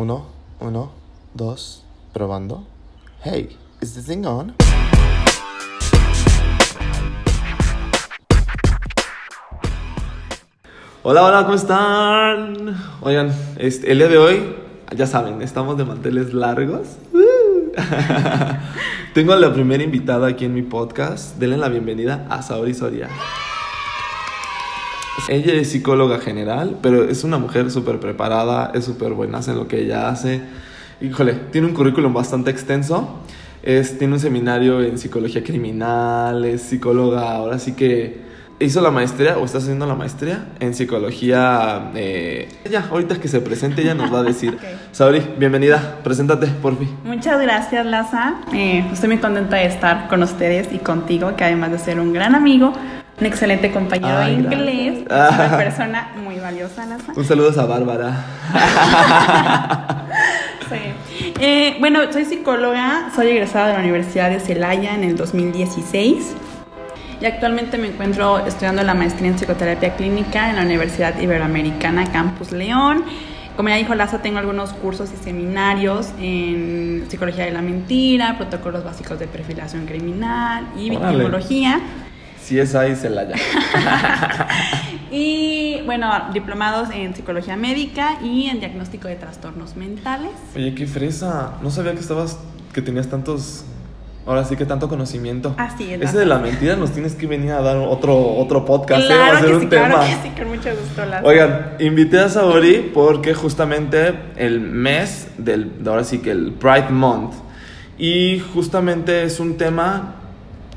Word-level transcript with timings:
Uno, 0.00 0.26
uno, 0.60 0.92
dos, 1.34 1.84
probando. 2.12 2.64
Hey, 3.24 3.56
is 3.80 3.96
this 3.96 4.06
thing 4.06 4.24
on? 4.24 4.54
Hola, 11.02 11.24
hola, 11.24 11.42
¿cómo 11.42 11.56
están? 11.56 12.76
Oigan, 13.00 13.34
este, 13.58 13.90
el 13.90 13.98
día 13.98 14.06
de 14.06 14.18
hoy, 14.18 14.54
ya 14.94 15.08
saben, 15.08 15.42
estamos 15.42 15.76
de 15.76 15.84
manteles 15.84 16.32
largos. 16.32 16.86
Tengo 19.14 19.32
a 19.32 19.36
la 19.36 19.52
primera 19.52 19.82
invitada 19.82 20.28
aquí 20.28 20.44
en 20.44 20.54
mi 20.54 20.62
podcast. 20.62 21.38
Denle 21.38 21.56
la 21.56 21.68
bienvenida 21.68 22.24
a 22.30 22.40
Saori 22.42 22.72
Soria. 22.72 23.08
Ella 25.28 25.54
es 25.54 25.70
psicóloga 25.70 26.18
general, 26.18 26.78
pero 26.82 27.04
es 27.04 27.24
una 27.24 27.38
mujer 27.38 27.70
súper 27.70 28.00
preparada, 28.00 28.72
es 28.74 28.84
súper 28.84 29.12
buena 29.12 29.40
en 29.46 29.56
lo 29.56 29.68
que 29.68 29.80
ella 29.80 30.08
hace. 30.08 30.42
Híjole, 31.00 31.34
tiene 31.50 31.66
un 31.66 31.74
currículum 31.74 32.12
bastante 32.12 32.50
extenso. 32.50 33.20
Es, 33.62 33.98
tiene 33.98 34.14
un 34.14 34.20
seminario 34.20 34.80
en 34.82 34.98
psicología 34.98 35.42
criminal, 35.42 36.44
es 36.44 36.62
psicóloga, 36.62 37.32
ahora 37.32 37.58
sí 37.58 37.72
que 37.72 38.28
hizo 38.60 38.80
la 38.80 38.90
maestría 38.90 39.38
o 39.38 39.44
está 39.44 39.58
haciendo 39.58 39.86
la 39.86 39.94
maestría 39.94 40.46
en 40.60 40.74
psicología. 40.74 41.90
Eh, 41.94 42.48
ya, 42.70 42.88
ahorita 42.90 43.20
que 43.20 43.28
se 43.28 43.40
presente, 43.40 43.82
ella 43.82 43.94
nos 43.94 44.12
va 44.12 44.20
a 44.20 44.22
decir. 44.22 44.58
Ok. 44.68 44.78
Sabri, 44.92 45.22
bienvenida, 45.38 45.98
preséntate, 46.02 46.46
por 46.46 46.76
fin. 46.76 46.88
Muchas 47.04 47.40
gracias, 47.40 47.86
Laza. 47.86 48.40
Eh, 48.52 48.84
estoy 48.92 49.10
muy 49.10 49.18
contenta 49.18 49.56
de 49.56 49.66
estar 49.66 50.08
con 50.08 50.22
ustedes 50.22 50.72
y 50.72 50.78
contigo, 50.78 51.36
que 51.36 51.44
además 51.44 51.70
de 51.70 51.78
ser 51.78 52.00
un 52.00 52.12
gran 52.12 52.34
amigo, 52.34 52.72
un 53.20 53.26
excelente 53.26 53.70
compañero 53.70 54.16
Ay, 54.18 54.36
de 54.36 54.42
inglés, 54.42 54.94
es 54.98 55.06
una 55.06 55.56
persona 55.56 56.12
muy 56.22 56.38
valiosa, 56.38 56.86
Laza. 56.86 57.12
Un 57.14 57.24
saludo 57.24 57.60
a 57.60 57.66
Bárbara. 57.66 58.24
Sí. 60.68 61.32
Eh, 61.40 61.76
bueno, 61.80 62.00
soy 62.12 62.26
psicóloga, 62.26 63.10
soy 63.16 63.28
egresada 63.28 63.68
de 63.68 63.72
la 63.72 63.78
Universidad 63.78 64.28
de 64.28 64.38
Celaya 64.38 64.94
en 64.94 65.02
el 65.02 65.16
2016 65.16 66.34
y 67.22 67.24
actualmente 67.24 67.78
me 67.78 67.88
encuentro 67.88 68.44
estudiando 68.46 68.82
la 68.82 68.92
maestría 68.92 69.30
en 69.30 69.36
psicoterapia 69.36 69.94
clínica 69.96 70.50
en 70.50 70.56
la 70.56 70.62
Universidad 70.62 71.18
Iberoamericana 71.18 72.12
Campus 72.12 72.52
León. 72.52 73.02
Como 73.56 73.70
ya 73.70 73.76
dijo 73.76 73.94
Laza, 73.94 74.20
tengo 74.20 74.38
algunos 74.38 74.74
cursos 74.74 75.10
y 75.12 75.16
seminarios 75.16 76.10
en 76.20 77.06
psicología 77.08 77.46
de 77.46 77.50
la 77.52 77.62
mentira, 77.62 78.36
protocolos 78.36 78.84
básicos 78.84 79.18
de 79.18 79.26
perfilación 79.26 79.86
criminal 79.86 80.68
y 80.76 80.90
Órale. 80.94 81.16
victimología. 81.16 81.80
Si 82.48 82.58
es 82.58 82.74
ahí, 82.74 82.96
se 82.96 83.10
la 83.10 83.24
llama. 83.24 83.36
Y 85.10 85.80
bueno, 85.86 86.10
diplomados 86.34 86.88
en 86.92 87.14
psicología 87.14 87.56
médica 87.56 88.18
y 88.22 88.46
en 88.46 88.60
diagnóstico 88.60 89.08
de 89.08 89.16
trastornos 89.16 89.74
mentales. 89.76 90.30
Oye, 90.54 90.74
qué 90.74 90.86
fresa. 90.86 91.52
No 91.62 91.70
sabía 91.70 91.92
que 91.92 92.00
estabas, 92.00 92.38
que 92.74 92.82
tenías 92.82 93.08
tantos, 93.08 93.64
ahora 94.26 94.44
sí 94.44 94.54
que 94.56 94.66
tanto 94.66 94.86
conocimiento. 94.88 95.54
Así 95.56 95.92
es. 95.92 96.02
Ese 96.02 96.18
de 96.18 96.26
la 96.26 96.38
mentira 96.38 96.76
nos 96.76 96.92
tienes 96.92 97.14
que 97.14 97.26
venir 97.26 97.52
a 97.52 97.62
dar 97.62 97.78
otro, 97.78 98.18
otro 98.36 98.66
podcast, 98.66 99.02
¿eh? 99.02 99.14
Va 99.14 99.14
a 99.14 99.30
Claro 99.30 99.38
ser 99.40 99.48
que 99.48 99.54
un 99.56 99.60
sí, 99.62 99.66
tema. 99.68 99.86
claro 99.88 100.00
que 100.02 100.28
sí, 100.28 100.34
con 100.38 100.48
mucho 100.48 100.70
gusto. 100.78 101.04
Lazo. 101.06 101.26
Oigan, 101.26 101.70
invité 101.80 102.18
a 102.20 102.28
Saori 102.28 102.90
porque 102.92 103.32
justamente 103.32 104.14
el 104.36 104.60
mes 104.60 105.28
del, 105.38 105.82
de 105.82 105.88
ahora 105.90 106.04
sí 106.04 106.18
que 106.18 106.30
el 106.32 106.52
Pride 106.52 106.90
Month. 106.90 107.32
Y 107.98 108.40
justamente 108.54 109.22
es 109.24 109.40
un 109.40 109.56
tema 109.56 110.16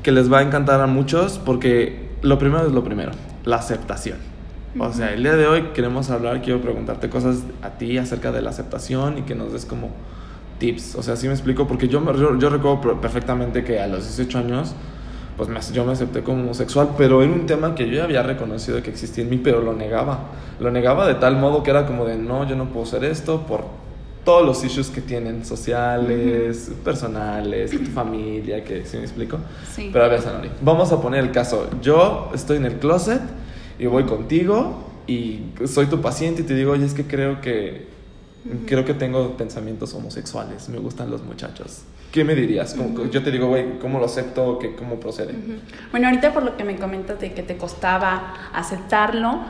que 0.02 0.12
les 0.12 0.32
va 0.32 0.38
a 0.38 0.42
encantar 0.42 0.80
a 0.80 0.86
muchos 0.86 1.38
porque 1.38 2.10
lo 2.22 2.38
primero 2.38 2.66
es 2.66 2.72
lo 2.72 2.84
primero, 2.84 3.12
la 3.44 3.56
aceptación. 3.56 4.18
O 4.78 4.90
sea, 4.92 5.12
el 5.12 5.22
día 5.22 5.36
de 5.36 5.46
hoy 5.46 5.62
queremos 5.74 6.08
hablar, 6.10 6.40
quiero 6.40 6.60
preguntarte 6.60 7.10
cosas 7.10 7.42
a 7.62 7.70
ti 7.70 7.98
acerca 7.98 8.32
de 8.32 8.40
la 8.40 8.50
aceptación 8.50 9.18
y 9.18 9.22
que 9.22 9.34
nos 9.34 9.52
des 9.52 9.66
como 9.66 9.90
tips. 10.58 10.94
O 10.96 11.02
sea, 11.02 11.16
sí 11.16 11.26
me 11.26 11.34
explico, 11.34 11.66
porque 11.66 11.88
yo, 11.88 12.02
yo, 12.38 12.48
recuerdo 12.48 12.80
per- 12.80 12.94
perfectamente 12.96 13.64
que 13.64 13.80
a 13.80 13.86
los 13.86 14.04
18 14.04 14.38
años, 14.38 14.74
pues 15.36 15.48
me, 15.50 15.60
yo 15.72 15.84
me 15.84 15.92
acepté 15.92 16.22
como 16.22 16.42
homosexual, 16.42 16.90
pero 16.96 17.22
era 17.22 17.32
un 17.32 17.44
tema 17.46 17.74
que 17.74 17.86
yo 17.86 17.96
ya 17.96 18.04
había 18.04 18.22
reconocido 18.22 18.82
que 18.82 18.90
existía 18.90 19.24
en 19.24 19.30
mí, 19.30 19.38
pero 19.38 19.60
lo 19.60 19.74
negaba. 19.74 20.20
Lo 20.58 20.70
negaba 20.70 21.06
de 21.06 21.16
tal 21.16 21.36
modo 21.36 21.62
que 21.62 21.70
era 21.70 21.84
como 21.84 22.06
de, 22.06 22.16
no, 22.16 22.48
yo 22.48 22.56
no 22.56 22.66
puedo 22.66 22.86
ser 22.86 23.04
esto 23.04 23.46
por 23.46 23.64
todos 24.24 24.44
los 24.46 24.62
issues 24.64 24.88
que 24.88 25.00
tienen, 25.00 25.44
sociales, 25.44 26.70
personales, 26.84 27.70
tu 27.72 27.90
familia, 27.90 28.62
que 28.62 28.84
¿sí 28.86 28.96
me 28.96 29.02
explico? 29.02 29.38
Sí. 29.74 29.90
Pero 29.92 30.04
a 30.04 30.08
ver, 30.08 30.20
Sanori, 30.20 30.50
vamos 30.60 30.92
a 30.92 31.00
poner 31.00 31.24
el 31.24 31.32
caso. 31.32 31.68
Yo 31.82 32.30
estoy 32.34 32.58
en 32.58 32.66
el 32.66 32.74
closet 32.78 33.20
y 33.78 33.86
voy 33.86 34.04
contigo 34.04 34.84
y 35.06 35.40
soy 35.66 35.86
tu 35.86 36.00
paciente 36.00 36.42
y 36.42 36.44
te 36.44 36.54
digo, 36.54 36.72
oye, 36.72 36.84
es 36.86 36.94
que 36.94 37.04
creo 37.04 37.40
que 37.40 37.90
creo 38.66 38.84
que 38.84 38.94
tengo 38.94 39.36
pensamientos 39.36 39.94
homosexuales, 39.94 40.68
me 40.68 40.78
gustan 40.78 41.10
los 41.10 41.22
muchachos. 41.22 41.82
¿Qué 42.10 42.24
me 42.24 42.34
dirías? 42.34 42.74
Como- 42.74 43.06
Yo 43.06 43.22
te 43.22 43.30
digo, 43.30 43.48
güey, 43.48 43.78
¿cómo 43.78 43.98
lo 43.98 44.04
acepto? 44.06 44.58
¿Qué, 44.58 44.74
¿Cómo 44.76 44.96
procede? 45.00 45.32
Bueno, 45.92 46.08
ahorita 46.08 46.32
por 46.34 46.42
lo 46.42 46.56
que 46.56 46.64
me 46.64 46.76
comentas 46.76 47.18
de 47.20 47.32
que 47.32 47.42
te 47.42 47.56
costaba 47.56 48.34
aceptarlo, 48.52 49.40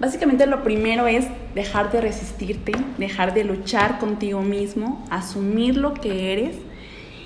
básicamente 0.00 0.46
lo 0.46 0.62
primero 0.62 1.06
es 1.06 1.26
dejar 1.54 1.90
de 1.92 2.00
resistirte, 2.00 2.72
dejar 2.98 3.34
de 3.34 3.44
luchar 3.44 3.98
contigo 3.98 4.42
mismo, 4.42 5.04
asumir 5.10 5.76
lo 5.76 5.94
que 5.94 6.32
eres 6.32 6.56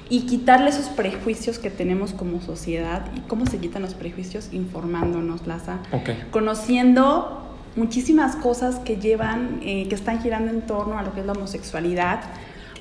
y 0.08 0.26
quitarle 0.26 0.70
esos 0.70 0.86
prejuicios 0.86 1.58
que 1.58 1.70
tenemos 1.70 2.12
como 2.12 2.40
sociedad. 2.40 3.06
¿Y 3.16 3.20
cómo 3.20 3.46
se 3.46 3.58
quitan 3.58 3.82
los 3.82 3.94
prejuicios? 3.94 4.48
Informándonos, 4.52 5.46
Laza. 5.46 5.78
Ok. 5.92 6.10
conociendo 6.30 7.38
muchísimas 7.76 8.36
cosas 8.36 8.78
que 8.80 8.96
llevan, 8.96 9.60
eh, 9.62 9.86
que 9.88 9.94
están 9.94 10.20
girando 10.20 10.50
en 10.50 10.62
torno 10.62 10.98
a 10.98 11.02
lo 11.02 11.14
que 11.14 11.20
es 11.20 11.26
la 11.26 11.32
homosexualidad. 11.32 12.20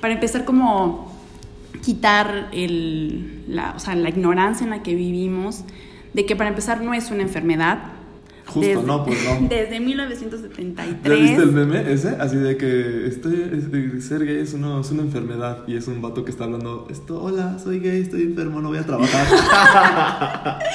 Para 0.00 0.14
empezar, 0.14 0.44
como 0.44 1.10
quitar 1.82 2.48
el, 2.52 3.44
la, 3.48 3.72
o 3.76 3.78
sea, 3.78 3.94
la 3.94 4.08
ignorancia 4.08 4.64
en 4.64 4.70
la 4.70 4.82
que 4.82 4.94
vivimos, 4.94 5.64
de 6.12 6.26
que 6.26 6.36
para 6.36 6.50
empezar 6.50 6.82
no 6.82 6.92
es 6.92 7.10
una 7.10 7.22
enfermedad. 7.22 7.78
Justo, 8.52 8.82
no, 8.82 9.04
pues 9.04 9.18
no. 9.24 9.48
Desde 9.48 9.74
¿Ya 9.74 9.80
1973. 9.80 11.20
viste 11.20 11.42
el 11.42 11.52
meme 11.52 11.92
ese? 11.92 12.10
Así 12.20 12.36
de 12.36 12.56
que 12.56 13.06
estoy, 13.06 13.50
es 13.52 13.70
de- 13.70 14.00
ser 14.00 14.24
gay 14.24 14.38
es, 14.38 14.54
uno, 14.54 14.80
es 14.80 14.90
una 14.90 15.02
enfermedad 15.02 15.58
y 15.66 15.76
es 15.76 15.86
un 15.88 16.00
vato 16.02 16.24
que 16.24 16.30
está 16.30 16.44
hablando, 16.44 16.86
esto, 16.90 17.22
hola, 17.22 17.58
soy 17.58 17.80
gay, 17.80 18.02
estoy 18.02 18.22
enfermo, 18.22 18.60
no 18.60 18.68
voy 18.68 18.78
a 18.78 18.86
trabajar. 18.86 20.58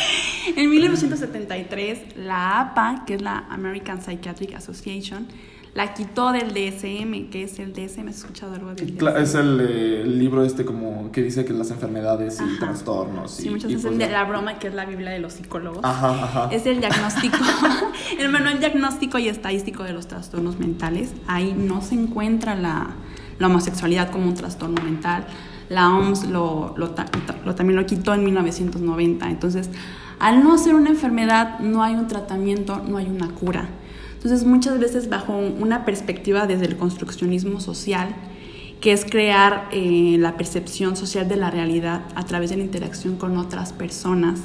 En 0.55 0.69
1973, 0.71 2.15
la 2.17 2.59
APA, 2.61 3.03
que 3.05 3.15
es 3.15 3.21
la 3.21 3.45
American 3.49 4.01
Psychiatric 4.01 4.55
Association, 4.55 5.27
la 5.77 5.93
quitó 5.93 6.31
del 6.31 6.47
DSM, 6.55 7.29
que 7.29 7.43
es 7.43 7.59
el 7.59 7.71
DSM. 7.71 8.07
¿Has 8.09 8.17
escuchado 8.17 8.55
algo 8.55 8.73
del 8.73 8.97
DSM? 8.97 9.07
Es 9.21 9.35
el, 9.35 9.61
eh, 9.61 10.01
el 10.01 10.17
libro 10.17 10.43
este 10.43 10.65
como 10.65 11.11
que 11.11 11.21
dice 11.21 11.45
que 11.45 11.53
las 11.53 11.69
enfermedades 11.69 12.39
y 12.41 12.43
Ajá. 12.43 12.59
trastornos. 12.65 13.29
Sí, 13.29 13.45
y, 13.47 13.51
muchas 13.51 13.69
veces 13.71 13.85
pues, 13.85 13.99
de 13.99 14.09
la 14.09 14.23
broma 14.23 14.57
que 14.57 14.69
es 14.69 14.73
la 14.73 14.85
Biblia 14.85 15.11
de 15.11 15.19
los 15.19 15.33
psicólogos. 15.33 15.81
Ajá, 15.83 16.09
ajá. 16.23 16.49
Es 16.51 16.65
el 16.65 16.79
diagnóstico, 16.79 17.37
el 18.19 18.29
manual 18.29 18.59
diagnóstico 18.59 19.19
y 19.19 19.27
estadístico 19.27 19.83
de 19.83 19.93
los 19.93 20.07
trastornos 20.07 20.57
mentales. 20.57 21.13
Ahí 21.27 21.53
no 21.55 21.83
se 21.83 21.93
encuentra 21.93 22.55
la, 22.55 22.95
la 23.37 23.45
homosexualidad 23.45 24.09
como 24.09 24.25
un 24.25 24.33
trastorno 24.33 24.81
mental. 24.81 25.27
La 25.69 25.95
OMS 25.95 26.27
lo, 26.29 26.73
lo 26.75 26.95
lo- 27.45 27.53
también 27.55 27.75
lo 27.77 27.85
quitó 27.85 28.15
en 28.15 28.23
1990. 28.23 29.29
Entonces, 29.29 29.69
al 30.17 30.43
no 30.43 30.57
ser 30.57 30.73
una 30.73 30.89
enfermedad, 30.89 31.59
no 31.59 31.83
hay 31.83 31.93
un 31.93 32.07
tratamiento, 32.07 32.81
no 32.87 32.97
hay 32.97 33.05
una 33.05 33.27
cura. 33.29 33.69
Entonces, 34.17 34.45
muchas 34.45 34.79
veces 34.79 35.09
bajo 35.09 35.37
una 35.37 35.85
perspectiva 35.85 36.47
desde 36.47 36.65
el 36.65 36.75
construccionismo 36.75 37.59
social, 37.59 38.15
que 38.81 38.91
es 38.91 39.05
crear 39.05 39.69
eh, 39.71 40.17
la 40.19 40.37
percepción 40.37 40.95
social 40.95 41.27
de 41.27 41.35
la 41.35 41.49
realidad 41.49 42.01
a 42.15 42.25
través 42.25 42.49
de 42.49 42.57
la 42.57 42.63
interacción 42.63 43.15
con 43.15 43.37
otras 43.37 43.73
personas, 43.73 44.39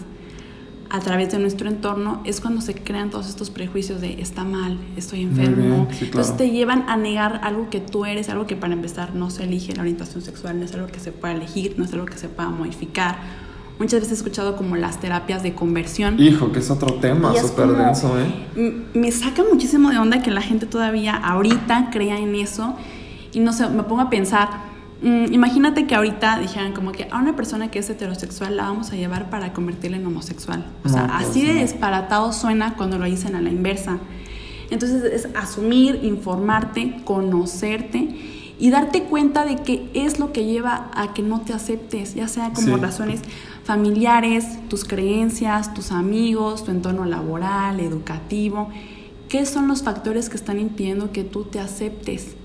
a 0.88 1.00
través 1.00 1.32
de 1.32 1.38
nuestro 1.38 1.68
entorno, 1.68 2.20
es 2.24 2.42
cuando 2.42 2.60
se 2.60 2.74
crean 2.74 3.08
todos 3.08 3.28
estos 3.28 3.48
prejuicios 3.48 4.02
de 4.02 4.20
está 4.20 4.44
mal, 4.44 4.78
estoy 4.94 5.22
enfermo. 5.22 5.86
bien, 5.86 5.88
sí, 5.90 6.06
claro. 6.06 6.06
Entonces 6.06 6.36
te 6.36 6.50
llevan 6.50 6.84
a 6.86 6.98
negar 6.98 7.40
algo 7.44 7.70
que 7.70 7.80
tú 7.80 8.04
eres, 8.04 8.28
algo 8.28 8.46
que 8.46 8.56
para 8.56 8.74
empezar 8.74 9.14
no 9.14 9.30
se 9.30 9.44
elige, 9.44 9.74
la 9.74 9.80
orientación 9.82 10.22
sexual 10.22 10.58
no 10.58 10.66
es 10.66 10.74
algo 10.74 10.88
que 10.88 11.00
se 11.00 11.10
pueda 11.10 11.32
elegir, 11.32 11.76
no 11.78 11.86
es 11.86 11.92
algo 11.94 12.04
que 12.04 12.18
se 12.18 12.28
pueda 12.28 12.50
modificar. 12.50 13.16
Muchas 13.82 13.98
veces 13.98 14.12
he 14.12 14.14
escuchado 14.14 14.54
como 14.54 14.76
las 14.76 15.00
terapias 15.00 15.42
de 15.42 15.56
conversión. 15.56 16.14
Hijo, 16.20 16.52
que 16.52 16.60
es 16.60 16.70
otro 16.70 16.94
tema 17.00 17.34
súper 17.34 17.66
denso, 17.66 18.14
¿eh? 18.16 18.84
Me 18.94 19.10
saca 19.10 19.42
muchísimo 19.42 19.90
de 19.90 19.98
onda 19.98 20.22
que 20.22 20.30
la 20.30 20.40
gente 20.40 20.66
todavía 20.66 21.16
ahorita 21.16 21.88
crea 21.90 22.16
en 22.16 22.36
eso 22.36 22.76
y 23.32 23.40
no 23.40 23.52
sé, 23.52 23.68
me 23.70 23.82
pongo 23.82 24.02
a 24.02 24.08
pensar, 24.08 24.50
mm, 25.02 25.32
imagínate 25.32 25.88
que 25.88 25.96
ahorita 25.96 26.38
dijeran 26.38 26.74
como 26.74 26.92
que 26.92 27.08
a 27.10 27.18
una 27.18 27.34
persona 27.34 27.72
que 27.72 27.80
es 27.80 27.90
heterosexual 27.90 28.56
la 28.56 28.66
vamos 28.68 28.92
a 28.92 28.94
llevar 28.94 29.30
para 29.30 29.52
convertirla 29.52 29.96
en 29.96 30.06
homosexual. 30.06 30.64
O 30.84 30.88
sea, 30.88 31.08
No, 31.08 31.14
pues 31.16 31.30
así 31.30 31.44
de 31.44 31.54
disparatado 31.54 32.32
suena 32.32 32.76
cuando 32.76 32.98
lo 32.98 33.06
dicen 33.06 33.34
a 33.34 33.40
la 33.40 33.50
inversa. 33.50 33.98
Entonces 34.70 35.02
es 35.02 35.28
asumir, 35.34 35.98
informarte, 36.04 37.00
conocerte 37.04 38.41
y 38.62 38.70
darte 38.70 39.02
cuenta 39.02 39.44
de 39.44 39.56
qué 39.56 39.90
es 39.92 40.20
lo 40.20 40.32
que 40.32 40.44
lleva 40.44 40.88
a 40.94 41.12
que 41.14 41.22
no 41.22 41.40
te 41.40 41.52
aceptes, 41.52 42.14
ya 42.14 42.28
sea 42.28 42.52
como 42.52 42.76
Sí. 42.76 42.80
razones 42.80 43.20
familiares, 43.64 44.44
tus 44.68 44.84
creencias, 44.84 45.74
tus 45.74 45.90
amigos, 45.90 46.64
tu 46.64 46.70
entorno 46.70 47.04
laboral, 47.04 47.80
educativo. 47.80 48.68
¿Qué 49.28 49.46
son 49.46 49.66
los 49.66 49.82
factores 49.82 50.28
que 50.28 50.36
están 50.36 50.60
impidiendo 50.60 51.10
que 51.10 51.24
tú 51.24 51.42
te 51.44 51.58
aceptes? 51.58 52.36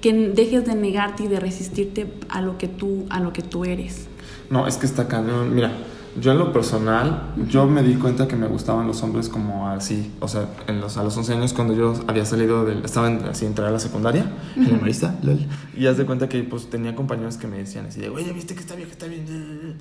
que 0.00 0.12
dejes 0.12 0.66
de 0.66 0.74
negarte 0.74 1.22
y 1.22 1.28
de 1.28 1.40
resistirte 1.40 2.12
a 2.28 2.42
lo 2.42 2.58
que 2.58 2.68
tú, 2.68 3.06
a 3.08 3.20
lo 3.20 3.32
que 3.32 3.40
tú 3.40 3.64
eres. 3.64 4.06
No, 4.50 4.66
es 4.66 4.76
que 4.76 4.84
está 4.84 5.08
cañón. 5.08 5.54
Mira, 5.54 5.72
yo 6.20 6.32
en 6.32 6.38
lo 6.38 6.52
personal, 6.52 7.34
yo 7.48 7.66
me 7.66 7.82
di 7.82 7.94
cuenta 7.94 8.28
que 8.28 8.36
me 8.36 8.46
gustaban 8.46 8.86
los 8.86 9.02
hombres 9.02 9.28
como 9.28 9.68
así. 9.68 10.12
O 10.20 10.28
sea, 10.28 10.48
en 10.66 10.80
los, 10.80 10.96
a 10.96 11.02
los 11.02 11.16
11 11.16 11.32
años 11.34 11.52
cuando 11.52 11.74
yo 11.74 11.94
había 12.06 12.24
salido 12.24 12.64
del... 12.64 12.84
Estaba 12.84 13.08
en, 13.08 13.24
así, 13.24 13.46
entrar 13.46 13.68
a 13.68 13.70
la 13.70 13.78
secundaria, 13.78 14.30
en 14.56 14.64
el 14.64 14.80
marista, 14.80 15.18
lol. 15.22 15.40
Y 15.76 15.86
haz 15.86 15.96
de 15.96 16.06
cuenta 16.06 16.28
que 16.28 16.42
pues 16.44 16.70
tenía 16.70 16.94
compañeros 16.94 17.36
que 17.36 17.46
me 17.46 17.58
decían 17.58 17.86
así 17.86 18.00
de, 18.00 18.08
güey, 18.08 18.24
ya 18.24 18.32
viste 18.32 18.54
que 18.54 18.60
está 18.60 18.74
bien, 18.74 18.88
que 18.88 18.92
está 18.92 19.06
bien. 19.06 19.76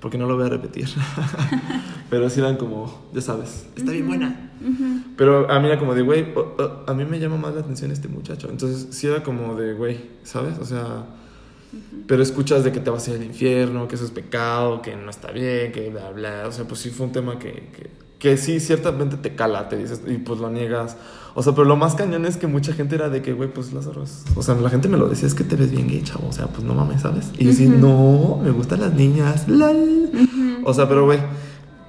Porque 0.00 0.18
no 0.18 0.26
lo 0.26 0.36
voy 0.36 0.46
a 0.46 0.48
repetir. 0.48 0.88
Pero 2.10 2.30
sí 2.30 2.40
eran 2.40 2.56
como, 2.56 3.02
ya 3.12 3.20
sabes, 3.20 3.66
está 3.76 3.92
bien 3.92 4.06
buena. 4.06 4.50
Pero 5.16 5.50
a 5.50 5.60
mí 5.60 5.66
era 5.66 5.78
como 5.78 5.94
de, 5.94 6.02
güey, 6.02 6.32
oh, 6.34 6.56
oh, 6.58 6.90
a 6.90 6.94
mí 6.94 7.04
me 7.04 7.20
llama 7.20 7.36
más 7.36 7.54
la 7.54 7.60
atención 7.60 7.90
este 7.90 8.08
muchacho. 8.08 8.48
Entonces 8.50 8.88
sí 8.90 9.06
era 9.06 9.22
como 9.22 9.54
de, 9.54 9.74
güey, 9.74 10.00
¿sabes? 10.22 10.58
O 10.58 10.64
sea 10.64 11.04
pero 12.06 12.22
escuchas 12.22 12.64
de 12.64 12.72
que 12.72 12.80
te 12.80 12.90
vas 12.90 13.06
a 13.06 13.12
ir 13.12 13.16
al 13.16 13.24
infierno, 13.24 13.88
que 13.88 13.94
eso 13.94 14.04
es 14.04 14.10
pecado, 14.10 14.82
que 14.82 14.94
no 14.96 15.10
está 15.10 15.30
bien, 15.32 15.72
que 15.72 15.90
bla, 15.90 16.10
bla. 16.10 16.44
O 16.46 16.52
sea, 16.52 16.66
pues 16.66 16.80
sí 16.80 16.90
fue 16.90 17.06
un 17.06 17.12
tema 17.12 17.38
que, 17.38 17.52
que, 17.52 17.90
que, 18.18 18.36
sí, 18.36 18.60
ciertamente 18.60 19.16
te 19.16 19.34
cala, 19.34 19.68
te 19.68 19.76
dices, 19.76 20.02
y 20.06 20.18
pues 20.18 20.40
lo 20.40 20.50
niegas. 20.50 20.96
O 21.34 21.42
sea, 21.42 21.52
pero 21.52 21.64
lo 21.64 21.76
más 21.76 21.94
cañón 21.94 22.26
es 22.26 22.36
que 22.36 22.46
mucha 22.46 22.72
gente 22.72 22.94
era 22.94 23.08
de 23.08 23.22
que, 23.22 23.32
güey, 23.32 23.52
pues 23.52 23.72
Lázaro 23.72 24.04
O 24.36 24.42
sea, 24.42 24.54
la 24.54 24.70
gente 24.70 24.88
me 24.88 24.98
lo 24.98 25.08
decía, 25.08 25.26
es 25.26 25.34
que 25.34 25.44
te 25.44 25.56
ves 25.56 25.70
bien 25.70 25.88
gay, 25.88 26.02
chavo. 26.02 26.28
O 26.28 26.32
sea, 26.32 26.46
pues 26.46 26.62
no 26.62 26.74
mames, 26.74 27.02
¿sabes? 27.02 27.30
Y 27.38 27.44
yo 27.44 27.50
decía, 27.50 27.68
no, 27.68 28.38
me 28.42 28.50
gustan 28.50 28.80
las 28.80 28.92
niñas. 28.92 29.48
Lal. 29.48 30.10
O 30.64 30.72
sea, 30.72 30.88
pero, 30.88 31.04
güey, 31.06 31.18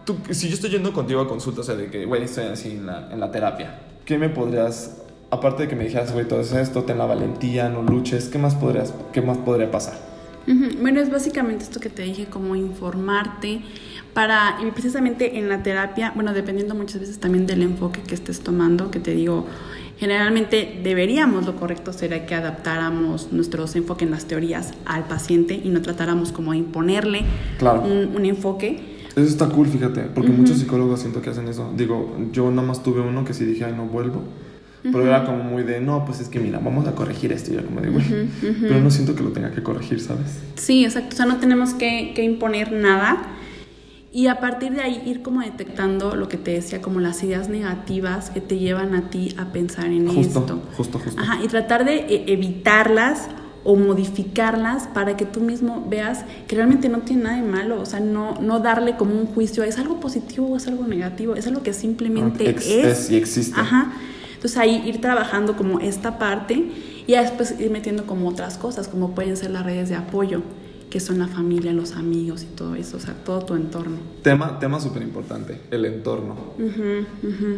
tú, 0.03 0.17
si 0.31 0.47
yo 0.47 0.55
estoy 0.55 0.71
yendo 0.71 0.93
contigo 0.93 1.21
a 1.21 1.27
consulta, 1.27 1.61
o 1.61 1.63
sea, 1.63 1.75
de 1.75 1.91
que, 1.91 2.05
güey, 2.05 2.23
estoy 2.23 2.45
así 2.45 2.71
en 2.71 2.87
la, 2.87 3.11
en 3.11 3.19
la 3.19 3.29
terapia, 3.31 3.81
¿qué 4.05 4.17
me 4.17 4.29
podrías 4.29 5.04
aparte 5.29 5.63
de 5.63 5.69
que 5.69 5.75
me 5.75 5.85
dijeras, 5.85 6.13
güey, 6.13 6.27
todo 6.27 6.41
esto, 6.41 6.83
ten 6.83 6.97
la 6.97 7.05
valentía, 7.05 7.69
no 7.69 7.81
luches, 7.81 8.29
¿qué 8.29 8.37
más, 8.37 8.55
podrías, 8.55 8.93
qué 9.11 9.21
más 9.21 9.37
podría 9.37 9.71
pasar? 9.71 10.15
Bueno, 10.79 11.01
es 11.01 11.09
básicamente 11.09 11.63
esto 11.63 11.79
que 11.79 11.89
te 11.89 12.03
dije, 12.03 12.27
como 12.27 12.55
informarte 12.55 13.61
para, 14.13 14.57
y 14.61 14.69
precisamente 14.69 15.39
en 15.39 15.49
la 15.49 15.63
terapia, 15.63 16.11
bueno, 16.13 16.33
dependiendo 16.33 16.75
muchas 16.75 17.01
veces 17.01 17.19
también 17.19 17.47
del 17.47 17.63
enfoque 17.63 18.01
que 18.01 18.13
estés 18.13 18.41
tomando, 18.41 18.91
que 18.91 18.99
te 18.99 19.15
digo, 19.15 19.47
generalmente 19.97 20.81
deberíamos, 20.83 21.47
lo 21.47 21.55
correcto 21.55 21.93
sería 21.93 22.27
que 22.27 22.35
adaptáramos 22.35 23.31
nuestros 23.31 23.75
enfoques 23.75 24.05
en 24.05 24.11
las 24.11 24.25
teorías 24.25 24.73
al 24.85 25.07
paciente 25.07 25.59
y 25.63 25.69
no 25.69 25.81
tratáramos 25.81 26.31
como 26.31 26.51
de 26.51 26.59
imponerle 26.59 27.23
un, 27.59 28.23
enfoque. 28.23 28.95
Eso 29.15 29.27
está 29.27 29.49
cool, 29.49 29.67
fíjate, 29.67 30.01
porque 30.13 30.29
muchos 30.29 30.59
psicólogos 30.59 30.99
siento 30.99 31.23
que 31.23 31.31
hacen 31.31 31.47
eso. 31.47 31.73
Digo, 31.75 32.15
yo 32.31 32.51
nada 32.51 32.67
más 32.67 32.83
tuve 32.83 33.01
uno 33.01 33.25
que 33.25 33.33
sí 33.33 33.45
dije, 33.45 33.65
ay, 33.65 33.73
no 33.75 33.85
vuelvo 33.87 34.21
pero 34.91 35.05
era 35.05 35.25
como 35.25 35.43
muy 35.43 35.63
de, 35.63 35.81
no, 35.81 36.05
pues 36.05 36.19
es 36.19 36.29
que 36.29 36.39
mira, 36.39 36.59
vamos 36.59 36.87
a 36.87 36.93
corregir 36.93 37.31
esto. 37.31 37.51
Y 37.51 37.55
yo 37.55 37.65
como 37.65 37.81
de, 37.81 37.89
güey, 37.89 38.05
pero 38.61 38.79
no 38.79 38.91
siento 38.91 39.15
que 39.15 39.23
lo 39.23 39.31
tenga 39.31 39.51
que 39.51 39.63
corregir, 39.63 39.99
¿sabes? 39.99 40.39
Sí, 40.55 40.85
exacto. 40.85 41.13
O 41.13 41.17
sea, 41.17 41.25
no 41.25 41.37
tenemos 41.37 41.73
que, 41.73 42.13
que, 42.15 42.23
imponer 42.23 42.71
nada. 42.71 43.27
Y 44.11 44.27
a 44.27 44.39
partir 44.39 44.73
de 44.73 44.81
ahí 44.81 45.01
ir 45.05 45.21
como 45.21 45.41
detectando 45.41 46.15
lo 46.15 46.29
que 46.29 46.37
te 46.37 46.51
decía, 46.51 46.81
como 46.81 46.99
las 46.99 47.21
ideas 47.23 47.49
negativas 47.49 48.29
que 48.29 48.39
te 48.39 48.57
llevan 48.57 48.95
a 48.95 49.09
ti 49.09 49.35
a 49.37 49.51
pensar 49.51 49.87
en 49.87 50.07
esto. 50.07 50.61
Justo, 50.77 50.99
justo. 50.99 51.21
Ajá, 51.21 51.43
y 51.43 51.47
tratar 51.47 51.83
de 51.83 51.95
e, 51.95 52.31
evitarlas 52.31 53.27
o 53.65 53.75
modificarlas 53.75 54.87
para 54.87 55.17
que 55.17 55.25
tú 55.25 55.41
mismo 55.41 55.85
veas 55.89 56.23
que 56.47 56.55
realmente 56.55 56.87
no 56.87 56.99
tiene 56.99 57.23
nada 57.23 57.35
de 57.37 57.41
malo, 57.41 57.81
o 57.81 57.85
sea, 57.85 57.99
no, 57.99 58.39
no 58.39 58.59
darle 58.59 58.95
como 58.95 59.19
un 59.19 59.25
juicio, 59.25 59.63
es 59.63 59.79
algo 59.79 59.99
positivo 59.99 60.47
o 60.47 60.55
es 60.55 60.67
algo 60.67 60.85
negativo, 60.85 61.35
es 61.35 61.47
algo 61.47 61.63
que 61.63 61.73
simplemente 61.73 62.47
es. 62.47 62.67
Es 62.67 63.09
y 63.09 63.15
existe. 63.17 63.59
Ajá. 63.59 63.91
Entonces 64.45 64.61
ahí 64.61 64.83
ir 64.87 65.01
trabajando 65.01 65.57
como 65.57 65.79
esta 65.79 66.19
parte 66.19 66.69
y 67.07 67.13
después 67.13 67.59
ir 67.59 67.71
metiendo 67.71 68.05
como 68.05 68.29
otras 68.29 68.59
cosas, 68.59 68.87
como 68.87 69.15
pueden 69.15 69.37
ser 69.37 69.49
las 69.49 69.65
redes 69.65 69.89
de 69.89 69.95
apoyo, 69.95 70.43
que 70.91 70.99
son 70.99 71.17
la 71.17 71.27
familia, 71.27 71.73
los 71.73 71.93
amigos 71.93 72.43
y 72.43 72.55
todo 72.55 72.75
eso, 72.75 72.97
o 72.97 72.99
sea, 72.99 73.15
todo 73.25 73.43
tu 73.43 73.55
entorno. 73.55 73.97
Tema, 74.21 74.59
tema 74.59 74.79
súper 74.79 75.01
importante, 75.01 75.61
el 75.71 75.85
entorno. 75.85 76.35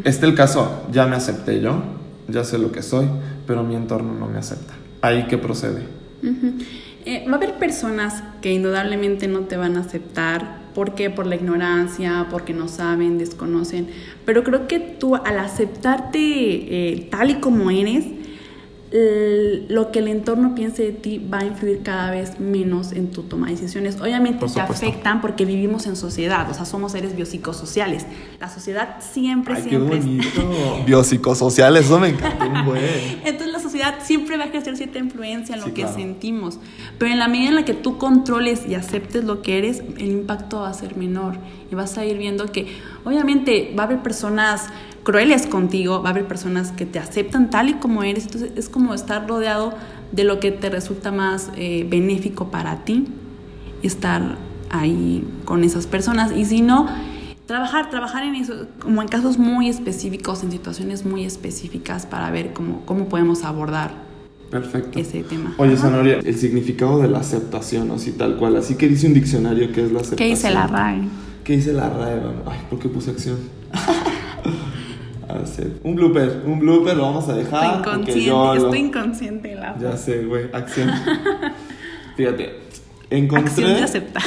Este 0.06 0.28
el 0.28 0.34
caso, 0.34 0.88
ya 0.90 1.08
me 1.08 1.18
acepté 1.18 1.60
yo, 1.60 1.84
ya 2.30 2.46
sé 2.46 2.58
lo 2.58 2.72
que 2.72 2.82
soy, 2.82 3.06
pero 3.46 3.64
mi 3.64 3.76
entorno 3.76 4.14
no 4.14 4.28
me 4.28 4.38
acepta. 4.38 4.74
Ahí 5.02 5.28
que 5.28 5.38
procede. 5.38 5.82
Eh, 7.04 7.26
va 7.28 7.34
a 7.34 7.36
haber 7.36 7.56
personas 7.56 8.24
que 8.42 8.54
indudablemente 8.54 9.28
no 9.28 9.42
te 9.42 9.58
van 9.58 9.76
a 9.76 9.82
aceptar 9.82 10.67
¿Por 10.78 10.94
qué? 10.94 11.10
Por 11.10 11.26
la 11.26 11.34
ignorancia, 11.34 12.28
porque 12.30 12.54
no 12.54 12.68
saben, 12.68 13.18
desconocen. 13.18 13.88
Pero 14.26 14.44
creo 14.44 14.68
que 14.68 14.78
tú 14.78 15.16
al 15.16 15.40
aceptarte 15.40 16.20
eh, 16.20 17.08
tal 17.10 17.32
y 17.32 17.36
como 17.40 17.72
eres, 17.72 18.06
lo 18.92 19.92
que 19.92 20.00
el 20.00 20.08
entorno 20.08 20.54
piense 20.54 20.84
de 20.84 20.92
ti 20.92 21.18
va 21.18 21.40
a 21.40 21.46
influir 21.46 21.82
cada 21.82 22.12
vez 22.12 22.40
menos 22.40 22.92
en 22.92 23.10
tu 23.10 23.24
toma 23.24 23.48
de 23.48 23.54
decisiones. 23.54 24.00
Obviamente 24.00 24.46
te 24.46 24.62
afectan 24.62 25.20
porque 25.20 25.46
vivimos 25.46 25.88
en 25.88 25.96
sociedad, 25.96 26.48
o 26.48 26.54
sea, 26.54 26.66
somos 26.66 26.92
seres 26.92 27.16
biopsicosociales. 27.16 28.06
La 28.40 28.48
sociedad 28.48 28.98
siempre, 29.00 29.56
Ay, 29.56 29.64
siempre... 29.64 30.00
Qué 30.00 30.06
bonito. 30.06 30.84
biopsicosociales, 30.86 31.86
eso 31.86 32.00
me 32.00 32.10
encanta 32.10 32.46
Entonces 33.26 33.52
siempre 34.02 34.38
va 34.38 34.46
a 34.46 34.48
ejercer 34.48 34.78
cierta 34.78 35.00
influencia 35.00 35.56
en 35.56 35.62
lo 35.62 35.74
que 35.74 35.88
sentimos, 35.88 36.60
pero 36.98 37.12
en 37.12 37.20
la 37.20 37.28
medida 37.28 37.50
en 37.50 37.56
la 37.56 37.66
que 37.66 37.74
tú 37.74 37.98
controles 37.98 38.68
y 38.68 38.76
aceptes 38.76 39.24
lo 39.24 39.42
que 39.42 39.58
eres, 39.58 39.84
el 39.98 40.12
impacto 40.12 40.62
va 40.62 40.70
a 40.70 40.74
ser 40.74 40.96
menor 40.96 41.36
y 41.72 41.76
vas 41.76 41.98
a 41.98 42.06
ir 42.06 42.18
viendo 42.18 42.52
que 42.52 42.68
obviamente 43.04 43.74
va 43.78 43.84
a 43.84 43.86
haber 43.88 44.02
personas 44.02 44.68
crueles 45.04 45.48
contigo, 45.48 46.02
va 46.02 46.10
a 46.10 46.12
haber 46.12 46.28
personas 46.28 46.72
que 46.72 46.86
te 46.86 47.00
aceptan 47.00 47.50
tal 47.50 47.70
y 47.70 47.74
como 47.76 48.04
eres, 48.04 48.26
entonces 48.26 48.52
es 48.56 48.70
como 48.70 48.94
estar 48.94 49.28
rodeado 49.28 49.74
de 50.12 50.24
lo 50.24 50.40
que 50.40 50.52
te 50.52 50.70
resulta 50.70 51.12
más 51.12 51.50
eh, 51.56 51.86
benéfico 51.90 52.52
para 52.52 52.84
ti, 52.84 53.06
estar 53.84 54.38
ahí 54.70 55.26
con 55.46 55.64
esas 55.64 55.88
personas. 55.88 56.32
Y 56.36 56.46
si 56.46 56.62
no, 56.62 56.88
trabajar, 57.48 57.90
trabajar 57.90 58.24
en 58.24 58.36
eso, 58.36 58.68
como 58.80 59.02
en 59.02 59.08
casos 59.08 59.38
muy 59.38 59.70
específicos, 59.70 60.44
en 60.44 60.52
situaciones 60.52 61.06
muy 61.06 61.26
específicas 61.26 62.06
para 62.06 62.30
ver 62.30 62.54
cómo, 62.54 62.86
cómo 62.86 63.10
podemos 63.10 63.44
abordar 63.44 63.92
Perfecto. 64.52 65.00
ese 65.00 65.24
tema. 65.24 65.56
Oye, 65.58 65.76
Zanoria, 65.78 66.20
el 66.24 66.36
significado 66.36 67.02
de 67.02 67.08
la 67.08 67.20
aceptación, 67.20 67.90
así 67.92 68.12
tal 68.12 68.38
cual, 68.38 68.58
así 68.58 68.76
que 68.76 68.88
dice 68.88 69.08
un 69.08 69.14
diccionario 69.14 69.72
que 69.72 69.86
es 69.86 69.92
la 69.92 70.02
aceptación. 70.02 70.18
¿Qué 70.18 70.26
dice 70.28 70.52
la 70.52 70.68
RAE? 70.68 71.02
¿Qué 71.44 71.56
dice 71.56 71.74
la 71.74 71.90
RAE? 71.90 72.22
Ay, 72.46 72.60
¿por 72.70 72.80
qué 72.80 72.90
puse 72.90 73.12
acción? 73.12 73.38
Un 75.84 75.96
blooper, 75.96 76.44
un 76.46 76.60
blooper 76.60 76.96
lo 76.96 77.04
vamos 77.04 77.28
a 77.28 77.34
dejar. 77.34 77.78
Estoy 77.78 77.80
inconsciente, 77.80 78.58
estoy 78.58 78.80
inconsciente 78.80 79.56
la 79.56 79.78
Ya 79.78 79.98
sé, 79.98 80.26
güey, 80.26 80.46
acción. 80.54 80.90
Fíjate, 82.18 82.60
encontré. 83.10 83.50
Acción 83.50 83.74
de 83.74 83.84
aceptar. 83.84 84.24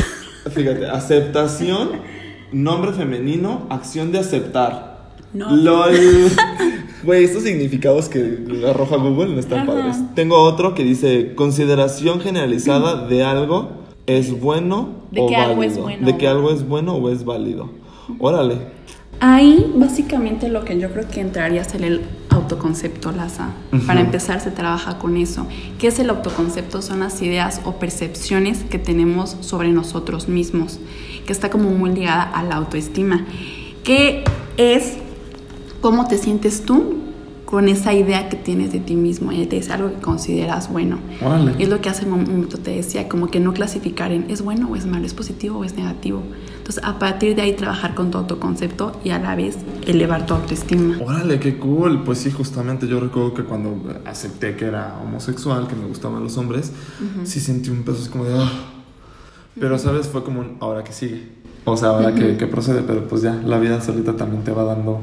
Fíjate, 0.50 0.86
aceptación, 0.88 1.90
nombre 2.52 2.92
femenino, 2.92 3.66
acción 3.70 4.12
de 4.12 4.18
aceptar. 4.18 5.10
No. 5.32 5.54
LOL. 5.54 5.94
Güey, 7.02 7.24
estos 7.24 7.44
significados 7.44 8.10
que 8.10 8.44
arroja 8.68 8.96
Google 8.96 9.32
no 9.32 9.40
están 9.40 9.66
padres. 9.66 9.96
Tengo 10.14 10.36
otro 10.36 10.74
que 10.74 10.84
dice 10.84 11.34
consideración 11.34 12.20
generalizada 12.20 13.06
de 13.06 13.24
algo 13.24 13.70
es 14.06 14.38
bueno 14.38 15.00
de 15.10 15.22
o 15.22 15.26
que 15.26 15.34
válido. 15.34 15.50
Algo 15.50 15.62
es 15.62 15.78
bueno. 15.78 16.06
De 16.06 16.18
que 16.18 16.28
algo 16.28 16.50
es 16.50 16.68
bueno 16.68 16.94
o 16.96 17.08
es 17.08 17.24
válido. 17.24 17.70
Órale. 18.18 18.58
Ahí 19.20 19.72
básicamente 19.74 20.48
lo 20.48 20.64
que 20.64 20.78
yo 20.78 20.90
creo 20.92 21.08
que 21.08 21.20
entraría 21.20 21.62
es 21.62 21.74
el 21.74 22.02
autoconcepto, 22.50 23.12
Laza. 23.12 23.50
Para 23.86 24.00
empezar 24.00 24.40
se 24.40 24.50
trabaja 24.50 24.98
con 24.98 25.16
eso. 25.16 25.46
¿Qué 25.78 25.88
es 25.88 25.98
el 25.98 26.10
autoconcepto? 26.10 26.82
Son 26.82 27.00
las 27.00 27.22
ideas 27.22 27.60
o 27.64 27.76
percepciones 27.76 28.64
que 28.64 28.78
tenemos 28.78 29.36
sobre 29.40 29.70
nosotros 29.70 30.28
mismos, 30.28 30.80
que 31.26 31.32
está 31.32 31.50
como 31.50 31.70
muy 31.70 31.90
ligada 31.90 32.22
a 32.22 32.42
la 32.42 32.56
autoestima. 32.56 33.24
¿Qué 33.84 34.24
es 34.56 34.94
cómo 35.80 36.08
te 36.08 36.18
sientes 36.18 36.64
tú 36.64 37.09
con 37.50 37.68
esa 37.68 37.92
idea 37.92 38.28
que 38.28 38.36
tienes 38.36 38.72
de 38.72 38.78
ti 38.78 38.94
mismo 38.94 39.32
y 39.32 39.48
es 39.50 39.70
algo 39.70 39.90
que 39.90 40.00
consideras 40.00 40.70
bueno. 40.70 40.98
Es 41.58 41.68
lo 41.68 41.80
que 41.80 41.88
hace 41.88 42.04
un 42.04 42.10
momento 42.12 42.58
te 42.58 42.70
decía, 42.70 43.08
como 43.08 43.26
que 43.26 43.40
no 43.40 43.52
clasificar 43.52 44.12
en 44.12 44.30
es 44.30 44.42
bueno 44.42 44.68
o 44.70 44.76
es 44.76 44.86
malo, 44.86 45.04
es 45.04 45.14
positivo 45.14 45.58
o 45.58 45.64
es 45.64 45.74
negativo. 45.74 46.22
Entonces, 46.58 46.84
a 46.84 47.00
partir 47.00 47.34
de 47.34 47.42
ahí 47.42 47.54
trabajar 47.54 47.96
con 47.96 48.12
tu 48.12 48.18
autoconcepto 48.18 48.92
y 49.02 49.10
a 49.10 49.18
la 49.18 49.34
vez 49.34 49.58
elevar 49.84 50.26
tu 50.26 50.34
autoestima. 50.34 50.98
Órale, 51.04 51.40
qué 51.40 51.58
cool. 51.58 52.04
Pues 52.04 52.18
sí, 52.18 52.30
justamente 52.30 52.86
yo 52.86 53.00
recuerdo 53.00 53.34
que 53.34 53.42
cuando 53.42 54.00
acepté 54.06 54.54
que 54.54 54.66
era 54.66 54.98
homosexual, 55.02 55.66
que 55.66 55.74
me 55.74 55.86
gustaban 55.86 56.22
los 56.22 56.36
hombres, 56.38 56.72
sí 57.24 57.40
sentí 57.40 57.70
un 57.70 57.82
peso 57.82 57.98
así 58.00 58.10
como 58.10 58.24
de... 58.24 58.38
Ah". 58.38 58.50
Pero, 59.58 59.76
¿sabes? 59.78 60.06
Fue 60.06 60.22
como 60.22 60.40
un, 60.40 60.56
ahora 60.60 60.84
que 60.84 60.92
sigue. 60.92 61.39
O 61.64 61.76
sea, 61.76 61.90
ahora 61.90 62.14
que, 62.14 62.46
procede, 62.46 62.82
pero 62.86 63.06
pues 63.06 63.22
ya, 63.22 63.34
la 63.44 63.58
vida 63.58 63.80
solita 63.80 64.16
también 64.16 64.42
te 64.42 64.50
va 64.50 64.64
dando 64.64 65.00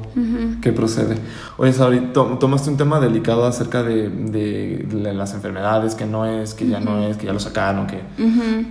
que 0.62 0.72
procede. 0.72 1.16
Oye, 1.58 1.72
Sauri, 1.72 2.12
tomaste 2.14 2.70
un 2.70 2.78
tema 2.78 3.00
delicado 3.00 3.46
acerca 3.46 3.84
de, 3.84 4.10
de, 4.10 5.14
las 5.14 5.34
enfermedades, 5.34 5.96
que 5.96 6.06
no 6.06 6.26
es, 6.26 6.54
que 6.54 6.68
ya 6.68 6.80
no 6.80 7.08
es, 7.08 7.18
que 7.18 7.28
ya 7.28 7.34
lo 7.34 7.40
sacaron, 7.40 7.88
que... 7.88 8.02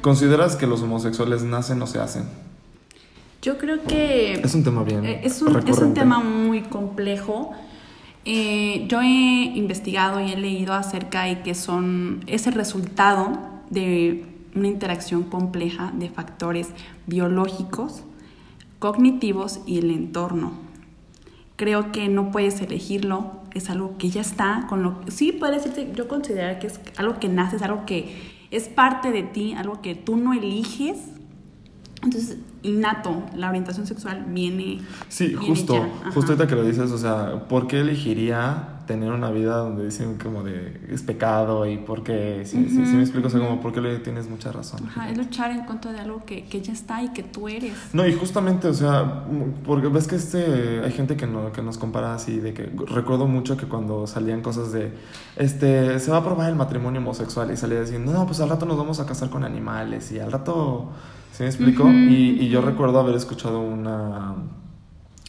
¿Consideras 0.00 0.56
que 0.56 0.66
los 0.66 0.82
homosexuales 0.82 1.44
nacen 1.44 1.80
o 1.80 1.86
se 1.86 2.00
hacen? 2.00 2.24
Yo 3.40 3.56
creo 3.56 3.82
que... 3.86 4.34
Es 4.34 4.54
un 4.54 4.64
tema 4.64 4.82
bien. 4.82 5.04
Eh, 5.04 5.20
es 5.22 5.40
un, 5.40 5.56
es 5.68 5.78
un 5.78 5.94
tema 5.94 6.18
muy 6.18 6.62
complejo 6.62 7.52
Eh, 8.28 8.86
yo 8.88 9.00
he 9.02 9.52
investigado 9.54 10.20
y 10.20 10.32
he 10.32 10.36
leído 10.36 10.74
acerca 10.74 11.22
de 11.22 11.42
que 11.42 11.54
son 11.54 12.24
ese 12.26 12.50
resultado 12.50 13.38
de 13.70 14.24
una 14.56 14.68
interacción 14.68 15.24
compleja 15.24 15.92
de 15.94 16.08
factores 16.08 16.70
biológicos, 17.06 18.02
cognitivos 18.78 19.60
y 19.66 19.78
el 19.78 19.90
entorno. 19.90 20.52
Creo 21.56 21.92
que 21.92 22.08
no 22.08 22.30
puedes 22.30 22.60
elegirlo, 22.60 23.40
es 23.54 23.70
algo 23.70 23.96
que 23.98 24.10
ya 24.10 24.20
está, 24.20 24.66
con 24.68 24.82
lo 24.82 25.00
sí 25.08 25.32
puede 25.32 25.54
decirte, 25.54 25.90
yo 25.94 26.08
considero 26.08 26.58
que 26.58 26.66
es 26.66 26.80
algo 26.96 27.18
que 27.18 27.28
nace, 27.28 27.56
es 27.56 27.62
algo 27.62 27.86
que 27.86 28.34
es 28.50 28.68
parte 28.68 29.10
de 29.10 29.22
ti, 29.22 29.54
algo 29.54 29.80
que 29.80 29.94
tú 29.94 30.16
no 30.16 30.32
eliges. 30.32 30.98
Entonces, 32.02 32.38
innato, 32.62 33.24
la 33.34 33.48
orientación 33.48 33.86
sexual 33.86 34.26
viene. 34.28 34.80
Sí, 35.08 35.34
justo, 35.34 35.86
justo 36.12 36.32
ahorita 36.32 36.46
que 36.46 36.54
lo 36.54 36.64
dices, 36.64 36.90
o 36.90 36.98
sea, 36.98 37.48
¿por 37.48 37.66
qué 37.66 37.80
elegiría 37.80 38.75
tener 38.86 39.10
una 39.10 39.30
vida 39.30 39.56
donde 39.56 39.84
dicen 39.84 40.16
como 40.16 40.42
de 40.42 40.80
es 40.88 41.02
pecado 41.02 41.66
y 41.66 41.76
por 41.76 42.02
qué, 42.02 42.42
si, 42.44 42.56
me 42.56 43.00
explico, 43.00 43.26
o 43.28 43.30
sea, 43.30 43.40
como 43.40 43.60
por 43.60 43.72
qué 43.72 43.80
le 43.80 43.98
tienes 43.98 44.28
mucha 44.28 44.52
razón. 44.52 44.80
Ajá, 44.86 45.10
es 45.10 45.18
luchar 45.18 45.50
en 45.50 45.64
contra 45.64 45.92
de 45.92 46.00
algo 46.00 46.24
que, 46.24 46.44
que, 46.44 46.60
ya 46.60 46.72
está 46.72 47.02
y 47.02 47.08
que 47.08 47.22
tú 47.22 47.48
eres. 47.48 47.74
No, 47.92 48.06
y 48.06 48.12
justamente, 48.14 48.68
o 48.68 48.74
sea, 48.74 49.24
porque 49.64 49.88
ves 49.88 50.06
que 50.06 50.16
este, 50.16 50.80
hay 50.84 50.92
gente 50.92 51.16
que, 51.16 51.26
no, 51.26 51.52
que 51.52 51.62
nos 51.62 51.78
compara 51.78 52.14
así, 52.14 52.38
de 52.38 52.54
que 52.54 52.70
recuerdo 52.86 53.26
mucho 53.26 53.56
que 53.56 53.66
cuando 53.66 54.06
salían 54.06 54.40
cosas 54.40 54.72
de, 54.72 54.92
este, 55.36 55.98
se 56.00 56.10
va 56.10 56.18
a 56.18 56.24
probar 56.24 56.48
el 56.48 56.56
matrimonio 56.56 57.00
homosexual 57.00 57.50
y 57.50 57.56
salía 57.56 57.80
diciendo, 57.80 58.12
no, 58.12 58.26
pues 58.26 58.40
al 58.40 58.48
rato 58.48 58.66
nos 58.66 58.76
vamos 58.76 59.00
a 59.00 59.06
casar 59.06 59.30
con 59.30 59.44
animales 59.44 60.12
y 60.12 60.20
al 60.20 60.32
rato, 60.32 60.90
¿se 61.32 61.42
me 61.42 61.48
explico? 61.48 61.90
y, 61.90 62.38
y 62.40 62.48
yo 62.48 62.60
recuerdo 62.60 63.00
haber 63.00 63.16
escuchado 63.16 63.60
una 63.60 64.34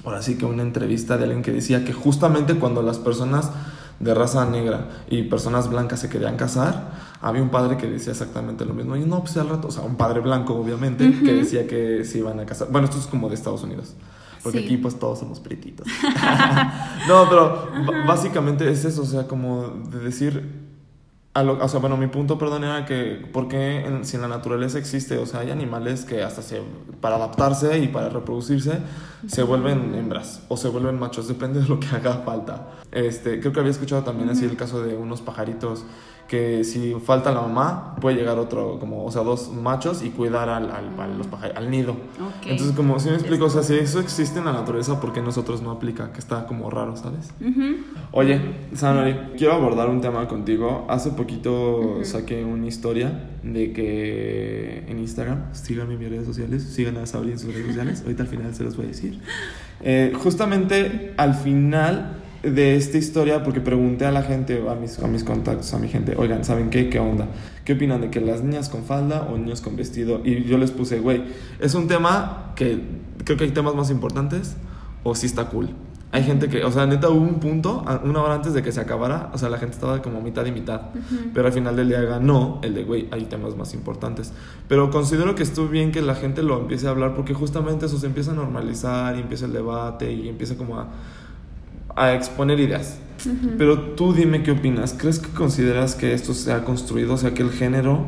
ahora 0.03 0.21
sí 0.21 0.37
que 0.37 0.45
una 0.45 0.63
entrevista 0.63 1.17
de 1.17 1.25
alguien 1.25 1.41
que 1.41 1.51
decía 1.51 1.83
que 1.83 1.93
justamente 1.93 2.55
cuando 2.55 2.81
las 2.81 2.97
personas 2.97 3.51
de 3.99 4.13
raza 4.13 4.45
negra 4.45 4.89
y 5.09 5.23
personas 5.23 5.69
blancas 5.69 5.99
se 5.99 6.09
querían 6.09 6.37
casar, 6.37 6.91
había 7.21 7.41
un 7.41 7.49
padre 7.49 7.77
que 7.77 7.87
decía 7.87 8.11
exactamente 8.11 8.65
lo 8.65 8.73
mismo. 8.73 8.95
Y 8.95 9.05
no, 9.05 9.21
pues 9.21 9.37
al 9.37 9.49
rato, 9.49 9.69
o 9.69 9.71
sea, 9.71 9.83
un 9.83 9.95
padre 9.95 10.19
blanco, 10.19 10.55
obviamente, 10.55 11.19
que 11.23 11.33
decía 11.33 11.67
que 11.67 12.05
se 12.05 12.19
iban 12.19 12.39
a 12.39 12.45
casar. 12.45 12.69
Bueno, 12.71 12.85
esto 12.85 12.99
es 12.99 13.07
como 13.07 13.27
de 13.27 13.35
Estados 13.35 13.63
Unidos. 13.63 13.95
Porque 14.43 14.59
aquí 14.59 14.77
pues 14.77 14.97
todos 14.97 15.19
somos 15.19 15.39
pretitos. 15.39 15.87
no, 17.07 17.27
pero 17.27 17.67
básicamente 18.07 18.69
es 18.69 18.85
eso, 18.85 19.01
o 19.01 19.05
sea, 19.05 19.27
como 19.27 19.67
de 19.89 19.99
decir, 19.99 20.56
o 21.41 21.67
sea, 21.67 21.79
bueno, 21.79 21.97
mi 21.97 22.07
punto, 22.07 22.37
perdón, 22.37 22.63
era 22.63 22.85
que, 22.85 23.25
¿por 23.31 23.47
qué 23.47 23.85
si 24.03 24.15
en 24.15 24.21
la 24.21 24.27
naturaleza 24.27 24.79
existe? 24.79 25.17
O 25.17 25.25
sea, 25.25 25.41
hay 25.41 25.51
animales 25.51 26.05
que 26.05 26.23
hasta 26.23 26.41
se, 26.41 26.61
para 27.01 27.17
adaptarse 27.17 27.77
y 27.79 27.87
para 27.87 28.09
reproducirse, 28.09 28.79
se 29.27 29.43
vuelven 29.43 29.93
hembras 29.95 30.43
o 30.47 30.57
se 30.57 30.69
vuelven 30.69 30.97
machos, 30.97 31.27
depende 31.27 31.61
de 31.61 31.67
lo 31.67 31.79
que 31.79 31.87
haga 31.95 32.13
falta. 32.25 32.69
Este, 32.91 33.39
creo 33.39 33.53
que 33.53 33.59
había 33.59 33.71
escuchado 33.71 34.03
también 34.03 34.29
así 34.29 34.45
el 34.45 34.55
caso 34.55 34.81
de 34.81 34.95
unos 34.95 35.21
pajaritos 35.21 35.85
que 36.27 36.63
si 36.63 36.93
falta 37.03 37.31
la 37.31 37.41
mamá, 37.41 37.95
puede 38.01 38.17
llegar 38.17 38.37
otro, 38.37 38.79
como, 38.79 39.05
o 39.05 39.11
sea, 39.11 39.23
dos 39.23 39.51
machos 39.51 40.03
y 40.03 40.09
cuidar 40.09 40.49
al, 40.49 40.69
al, 40.71 41.17
los 41.17 41.27
al 41.55 41.71
nido. 41.71 41.95
Entonces, 42.45 42.75
como, 42.75 42.99
si 42.99 43.09
me 43.09 43.15
explico, 43.15 43.45
o 43.45 43.49
sea, 43.49 43.63
si 43.63 43.75
eso 43.75 43.99
existe 43.99 44.39
en 44.39 44.45
la 44.45 44.53
naturaleza, 44.53 44.99
¿por 44.99 45.13
qué 45.13 45.21
nosotros 45.21 45.61
no 45.61 45.71
aplica? 45.71 46.11
Que 46.11 46.19
está 46.19 46.45
como 46.45 46.69
raro, 46.69 46.95
¿sabes? 46.97 47.31
Oye, 48.11 48.41
Sanori, 48.73 49.15
quiero 49.37 49.53
abordar 49.53 49.89
un 49.89 50.01
tema 50.01 50.27
contigo. 50.27 50.85
Hace 50.89 51.11
poquito 51.11 51.99
saqué 52.03 52.43
una 52.43 52.67
historia 52.67 53.29
de 53.43 53.71
que 53.71 54.83
en 54.87 54.99
Instagram, 54.99 55.53
síganme 55.53 55.93
en 55.93 55.99
mis 55.99 56.09
redes 56.09 56.25
sociales, 56.25 56.63
sigan 56.63 56.97
a 56.97 57.05
Sabri 57.05 57.31
en 57.31 57.39
sus 57.39 57.53
redes 57.53 57.67
sociales, 57.67 58.01
ahorita 58.01 58.23
al 58.23 58.29
final 58.29 58.53
se 58.53 58.63
los 58.63 58.75
voy 58.75 58.85
a 58.85 58.89
decir. 58.89 59.19
Eh, 59.81 60.13
justamente 60.21 61.13
al 61.17 61.35
final 61.35 62.23
de 62.43 62.75
esta 62.75 62.97
historia 62.97 63.43
porque 63.43 63.61
pregunté 63.61 64.05
a 64.05 64.11
la 64.11 64.23
gente, 64.23 64.63
a 64.69 64.75
mis, 64.75 64.99
a 64.99 65.07
mis 65.07 65.23
contactos, 65.23 65.73
a 65.73 65.79
mi 65.79 65.87
gente, 65.87 66.15
oigan, 66.17 66.43
¿saben 66.43 66.69
qué? 66.69 66.89
¿Qué 66.89 66.99
onda? 66.99 67.27
¿Qué 67.65 67.73
opinan 67.73 68.01
de 68.01 68.09
que 68.09 68.21
las 68.21 68.43
niñas 68.43 68.69
con 68.69 68.83
falda 68.83 69.23
o 69.23 69.37
niños 69.37 69.61
con 69.61 69.75
vestido? 69.75 70.21
Y 70.23 70.43
yo 70.43 70.57
les 70.57 70.71
puse, 70.71 70.99
güey, 70.99 71.23
es 71.59 71.73
un 71.75 71.87
tema 71.87 72.53
que 72.55 72.81
creo 73.23 73.37
que 73.37 73.45
hay 73.45 73.51
temas 73.51 73.75
más 73.75 73.89
importantes 73.89 74.55
o 75.03 75.15
sí 75.15 75.25
está 75.25 75.49
cool. 75.49 75.69
Hay 76.09 76.23
gente 76.23 76.47
que, 76.47 76.63
o 76.63 76.71
sea, 76.71 76.85
neta 76.85 77.09
hubo 77.09 77.19
un 77.19 77.41
punto, 77.41 77.83
una 78.05 78.23
hora 78.23 78.35
antes 78.35 78.53
de 78.53 78.63
que 78.63 78.71
se 78.71 78.79
acabara, 78.79 79.29
o 79.33 79.37
sea, 79.37 79.49
la 79.49 79.57
gente 79.57 79.75
estaba 79.75 80.01
como 80.01 80.21
mitad 80.21 80.45
y 80.45 80.53
mitad, 80.53 80.81
pero 81.33 81.47
al 81.47 81.53
final 81.53 81.75
del 81.75 81.89
día 81.89 81.99
ganó 82.01 82.61
el 82.63 82.75
de, 82.75 82.85
güey, 82.85 83.09
hay 83.11 83.25
temas 83.25 83.57
más 83.57 83.73
importantes. 83.73 84.31
Pero 84.69 84.89
considero 84.89 85.35
que 85.35 85.43
estuvo 85.43 85.67
bien 85.67 85.91
que 85.91 86.01
la 86.01 86.15
gente 86.15 86.43
lo 86.43 86.61
empiece 86.61 86.87
a 86.87 86.91
hablar 86.91 87.13
porque 87.13 87.33
justamente 87.33 87.87
eso 87.87 87.97
se 87.97 88.05
empieza 88.05 88.31
a 88.31 88.35
normalizar 88.35 89.17
y 89.17 89.19
empieza 89.19 89.47
el 89.47 89.53
debate 89.53 90.09
y 90.13 90.29
empieza 90.29 90.55
como 90.55 90.79
a 90.79 90.87
a 91.97 92.13
exponer 92.13 92.59
ideas. 92.59 92.99
Pero 93.57 93.81
tú 93.95 94.13
dime 94.13 94.43
qué 94.43 94.51
opinas. 94.51 94.95
¿Crees 94.97 95.19
que 95.19 95.29
consideras 95.29 95.95
que 95.95 96.13
esto 96.13 96.33
se 96.33 96.53
ha 96.53 96.63
construido? 96.63 97.15
O 97.15 97.17
sea, 97.17 97.33
que 97.33 97.41
el 97.41 97.51
género 97.51 98.05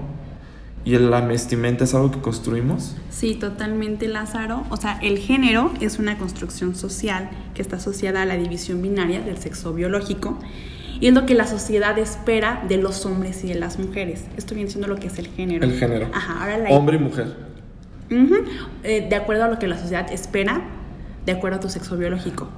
y 0.86 0.98
la 0.98 1.22
vestimenta 1.22 1.84
es 1.84 1.94
algo 1.94 2.12
que 2.12 2.20
construimos? 2.20 2.96
Sí, 3.10 3.36
totalmente, 3.36 4.08
Lázaro. 4.08 4.64
O 4.70 4.78
sea, 4.78 4.98
el 5.02 5.18
género 5.18 5.72
es 5.82 6.00
una 6.00 6.18
construcción 6.18 6.76
social 6.76 7.30
que 7.54 7.62
está 7.62 7.76
asociada 7.78 8.22
a 8.22 8.26
la 8.26 8.38
división 8.38 8.82
binaria 8.82 9.22
del 9.22 9.38
sexo 9.38 9.74
biológico 9.74 10.40
y 11.02 11.08
es 11.08 11.14
lo 11.14 11.26
que 11.26 11.34
la 11.34 11.48
sociedad 11.48 11.98
espera 11.98 12.64
de 12.68 12.78
los 12.78 13.06
hombres 13.06 13.44
y 13.44 13.48
de 13.48 13.56
las 13.56 13.80
mujeres. 13.80 14.26
Esto 14.38 14.56
viene 14.56 14.70
siendo 14.70 14.88
lo 14.88 14.96
que 14.96 15.08
es 15.08 15.20
el 15.20 15.28
género. 15.28 15.66
El 15.66 15.74
género. 15.74 16.08
Ajá, 16.14 16.42
ahora 16.42 16.58
la... 16.58 16.70
Hombre 16.70 16.98
y 16.98 17.00
mujer. 17.00 17.36
Eh, 18.84 19.08
de 19.08 19.16
acuerdo 19.16 19.44
a 19.44 19.48
lo 19.48 19.60
que 19.60 19.68
la 19.68 19.78
sociedad 19.78 20.12
espera, 20.12 20.62
de 21.26 21.32
acuerdo 21.34 21.58
a 21.58 21.60
tu 21.60 21.70
sexo 21.70 21.98
biológico. 21.98 22.50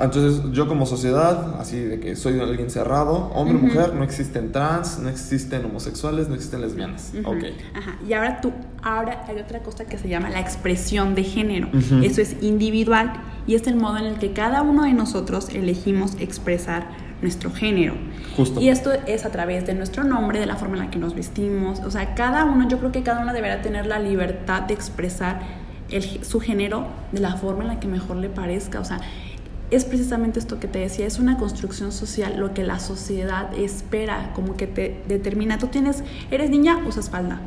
Entonces 0.00 0.42
yo 0.52 0.66
como 0.66 0.86
sociedad, 0.86 1.56
así 1.60 1.78
de 1.78 2.00
que 2.00 2.16
soy 2.16 2.40
alguien 2.40 2.70
cerrado, 2.70 3.30
hombre, 3.34 3.58
mujer, 3.58 3.94
no 3.94 4.04
existen 4.04 4.52
trans, 4.52 4.98
no 4.98 5.08
existen 5.08 5.64
homosexuales, 5.64 6.28
no 6.28 6.34
existen 6.34 6.60
lesbianas. 6.60 7.12
Ok. 7.24 7.44
Ajá. 7.74 7.98
Y 8.06 8.12
ahora 8.12 8.40
tú, 8.40 8.52
ahora 8.82 9.24
hay 9.28 9.38
otra 9.38 9.60
cosa 9.60 9.84
que 9.84 9.98
se 9.98 10.08
llama 10.08 10.30
la 10.30 10.40
expresión 10.40 11.14
de 11.14 11.24
género. 11.24 11.68
Eso 12.02 12.20
es 12.20 12.36
individual 12.40 13.12
y 13.46 13.54
es 13.54 13.66
el 13.66 13.76
modo 13.76 13.98
en 13.98 14.06
el 14.06 14.18
que 14.18 14.32
cada 14.32 14.62
uno 14.62 14.84
de 14.84 14.92
nosotros 14.92 15.48
elegimos 15.50 16.12
expresar 16.18 16.88
nuestro 17.22 17.50
género. 17.52 17.94
Justo. 18.36 18.60
Y 18.60 18.68
esto 18.68 18.92
es 19.06 19.24
a 19.24 19.30
través 19.30 19.66
de 19.66 19.74
nuestro 19.74 20.04
nombre, 20.04 20.40
de 20.40 20.46
la 20.46 20.56
forma 20.56 20.76
en 20.76 20.84
la 20.84 20.90
que 20.90 20.98
nos 20.98 21.14
vestimos. 21.14 21.80
O 21.80 21.90
sea, 21.90 22.14
cada 22.14 22.44
uno, 22.44 22.68
yo 22.68 22.78
creo 22.78 22.92
que 22.92 23.02
cada 23.02 23.20
uno 23.20 23.32
deberá 23.32 23.60
tener 23.62 23.86
la 23.86 23.98
libertad 23.98 24.62
de 24.62 24.74
expresar 24.74 25.40
el, 25.90 26.24
su 26.24 26.40
género 26.40 26.86
de 27.12 27.20
la 27.20 27.36
forma 27.36 27.62
en 27.62 27.68
la 27.68 27.80
que 27.80 27.88
mejor 27.88 28.16
le 28.16 28.28
parezca. 28.28 28.80
O 28.80 28.84
sea, 28.84 29.00
es 29.70 29.84
precisamente 29.84 30.38
esto 30.38 30.58
que 30.58 30.68
te 30.68 30.78
decía, 30.78 31.06
es 31.06 31.18
una 31.18 31.38
construcción 31.38 31.92
social, 31.92 32.38
lo 32.38 32.54
que 32.54 32.64
la 32.64 32.80
sociedad 32.80 33.52
espera, 33.54 34.32
como 34.34 34.56
que 34.56 34.66
te 34.66 35.02
determina, 35.08 35.58
tú 35.58 35.68
tienes, 35.68 36.02
eres 36.30 36.50
niña, 36.50 36.78
usas 36.86 37.10
falda. 37.10 37.40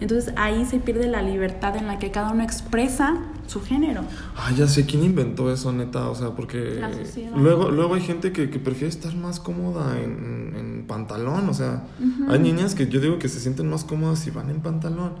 Entonces 0.00 0.32
ahí 0.36 0.64
se 0.64 0.78
pierde 0.78 1.08
la 1.08 1.20
libertad 1.20 1.76
en 1.76 1.86
la 1.86 1.98
que 1.98 2.10
cada 2.10 2.32
uno 2.32 2.42
expresa 2.42 3.18
su 3.46 3.60
género. 3.60 4.02
Ah, 4.34 4.50
ya 4.56 4.66
sé, 4.66 4.86
¿quién 4.86 5.04
inventó 5.04 5.52
eso, 5.52 5.72
neta? 5.72 6.08
O 6.08 6.14
sea, 6.14 6.30
porque 6.30 6.80
luego, 7.36 7.70
luego 7.70 7.94
hay 7.94 8.00
gente 8.00 8.32
que, 8.32 8.46
prefiere 8.46 8.88
estar 8.88 9.14
más 9.14 9.40
cómoda 9.40 9.98
en, 10.00 10.84
pantalón, 10.88 11.48
o 11.48 11.54
sea, 11.54 11.84
hay 12.28 12.40
niñas 12.40 12.74
que 12.74 12.88
yo 12.88 13.00
digo 13.00 13.20
que 13.20 13.28
se 13.28 13.38
sienten 13.38 13.70
más 13.70 13.84
cómodas 13.84 14.18
si 14.18 14.30
van 14.30 14.50
en 14.50 14.60
pantalón. 14.60 15.12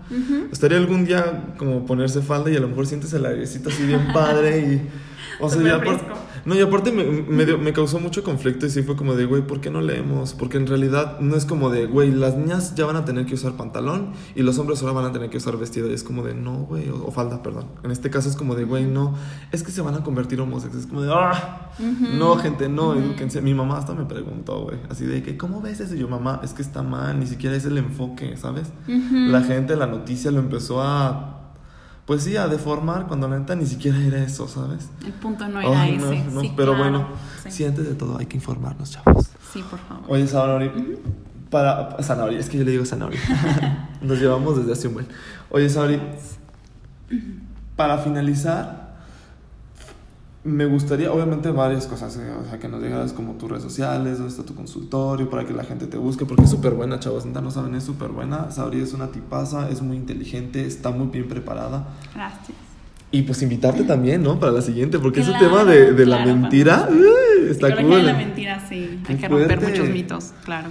Estaría 0.50 0.78
algún 0.78 1.04
día 1.04 1.54
como 1.58 1.86
ponerse 1.86 2.22
falda 2.22 2.50
y 2.50 2.56
a 2.56 2.60
lo 2.60 2.66
mejor 2.66 2.86
sientes 2.86 3.12
el 3.12 3.24
airecito 3.24 3.68
así 3.68 3.84
bien 3.84 4.12
padre 4.12 4.58
y... 4.58 4.88
O 5.40 5.48
sea, 5.48 5.62
ya 5.62 5.80
no, 6.44 6.54
y 6.54 6.60
aparte 6.60 6.90
me, 6.90 7.04
me, 7.56 7.72
causó 7.72 8.00
mucho 8.00 8.24
conflicto 8.24 8.64
y 8.66 8.70
sí 8.70 8.82
fue 8.82 8.96
como 8.96 9.14
de, 9.14 9.26
güey, 9.26 9.42
¿por 9.42 9.60
qué 9.60 9.70
no 9.70 9.80
leemos? 9.80 10.32
Porque 10.32 10.56
en 10.56 10.66
realidad 10.66 11.20
no 11.20 11.36
es 11.36 11.44
como 11.44 11.70
de, 11.70 11.86
güey, 11.86 12.10
las 12.10 12.36
niñas 12.36 12.74
ya 12.74 12.86
van 12.86 12.96
a 12.96 13.04
tener 13.04 13.26
que 13.26 13.34
usar 13.34 13.52
pantalón 13.52 14.12
y 14.34 14.42
los 14.42 14.58
hombres 14.58 14.80
ahora 14.80 14.94
van 14.94 15.04
a 15.04 15.12
tener 15.12 15.28
que 15.28 15.36
usar 15.36 15.58
vestido. 15.58 15.90
Y 15.90 15.92
es 15.92 16.02
como 16.02 16.22
de, 16.22 16.34
no, 16.34 16.60
güey, 16.60 16.88
o, 16.88 17.10
falda, 17.10 17.42
perdón. 17.42 17.66
En 17.82 17.90
este 17.90 18.10
caso 18.10 18.28
es 18.28 18.36
como 18.36 18.54
de, 18.54 18.64
güey, 18.64 18.84
no, 18.86 19.14
es 19.52 19.62
que 19.62 19.70
se 19.70 19.82
van 19.82 19.94
a 19.94 20.02
convertir 20.02 20.40
homosexuales. 20.40 20.84
Es 20.84 20.90
como 20.90 21.02
de, 21.02 21.12
ah, 21.12 21.72
no, 21.78 22.36
gente, 22.36 22.68
no, 22.68 22.90
uh 22.90 23.40
Mi 23.42 23.54
mamá 23.54 23.78
hasta 23.78 23.94
me 23.94 24.04
preguntó, 24.04 24.62
güey, 24.62 24.78
así 24.88 25.04
de 25.04 25.22
que, 25.22 25.36
¿cómo 25.36 25.60
ves 25.60 25.80
eso? 25.80 25.94
Y 25.94 25.98
yo, 25.98 26.08
mamá, 26.08 26.40
es 26.42 26.54
que 26.54 26.62
está 26.62 26.82
mal, 26.82 27.20
ni 27.20 27.26
siquiera 27.26 27.54
es 27.54 27.64
el 27.66 27.76
enfoque, 27.76 28.36
¿sabes? 28.36 28.68
La 28.86 29.42
gente, 29.42 29.76
la 29.76 29.86
noticia 29.86 30.30
lo 30.30 30.38
empezó 30.38 30.82
a 30.82 31.39
pues 32.10 32.24
sí, 32.24 32.36
a 32.36 32.48
deformar 32.48 33.06
cuando 33.06 33.28
la 33.28 33.38
neta 33.38 33.54
ni 33.54 33.64
siquiera 33.64 33.96
era 33.96 34.20
eso, 34.20 34.48
¿sabes? 34.48 34.90
El 35.06 35.12
punto 35.12 35.46
no 35.46 35.60
era 35.60 35.86
ese. 35.86 36.24
sí, 36.40 36.52
pero 36.56 36.76
bueno, 36.76 37.06
sí. 37.48 37.64
antes 37.64 37.86
de 37.86 37.94
todo 37.94 38.18
hay 38.18 38.26
que 38.26 38.36
informarnos, 38.36 38.90
chavos. 38.90 39.28
Sí, 39.52 39.62
por 39.62 39.78
favor. 39.78 40.02
Oye, 40.08 40.26
Sanori, 40.26 40.72
para... 41.50 42.02
Sanori, 42.02 42.34
es 42.34 42.48
que 42.48 42.58
yo 42.58 42.64
le 42.64 42.72
digo 42.72 42.84
Sanori. 42.84 43.16
Nos 44.02 44.18
llevamos 44.18 44.56
desde 44.56 44.72
hace 44.72 44.88
un 44.88 44.94
buen. 44.94 45.06
Oye, 45.50 45.68
Sanori, 45.68 46.00
para 47.76 47.98
finalizar, 47.98 48.79
me 50.42 50.64
gustaría, 50.64 51.12
obviamente, 51.12 51.50
varias 51.50 51.86
cosas, 51.86 52.16
eh, 52.16 52.30
o 52.40 52.48
sea, 52.48 52.58
que 52.58 52.66
nos 52.66 52.82
llegaras 52.82 53.12
como 53.12 53.34
tus 53.34 53.50
redes 53.50 53.62
sociales, 53.62 54.18
donde 54.18 54.30
está 54.30 54.42
tu 54.42 54.54
consultorio, 54.54 55.28
para 55.28 55.44
que 55.44 55.52
la 55.52 55.64
gente 55.64 55.86
te 55.86 55.98
busque, 55.98 56.24
porque 56.24 56.44
es 56.44 56.50
súper 56.50 56.72
buena, 56.72 56.98
chavos, 56.98 57.26
no 57.26 57.50
saben, 57.50 57.74
es 57.74 57.84
súper 57.84 58.08
buena. 58.08 58.50
Sabri 58.50 58.80
es 58.80 58.94
una 58.94 59.08
tipaza, 59.08 59.68
es 59.68 59.82
muy 59.82 59.96
inteligente, 59.96 60.64
está 60.64 60.90
muy 60.90 61.08
bien 61.08 61.28
preparada. 61.28 61.88
Gracias. 62.14 62.56
Y 63.12 63.22
pues 63.22 63.42
invitarte 63.42 63.82
también, 63.82 64.22
¿no? 64.22 64.38
Para 64.38 64.52
la 64.52 64.62
siguiente, 64.62 64.98
porque 64.98 65.20
ese 65.20 65.32
tema 65.38 65.64
de, 65.64 65.92
de 65.92 66.06
la 66.06 66.24
mentira 66.24 66.88
está 67.48 67.76
cool. 67.76 68.06
la 68.06 68.14
mentira, 68.14 68.64
sí. 68.68 69.00
Hay 69.08 69.16
que 69.16 69.28
romper 69.28 69.60
muchos 69.60 69.88
mitos, 69.88 70.32
claro. 70.44 70.68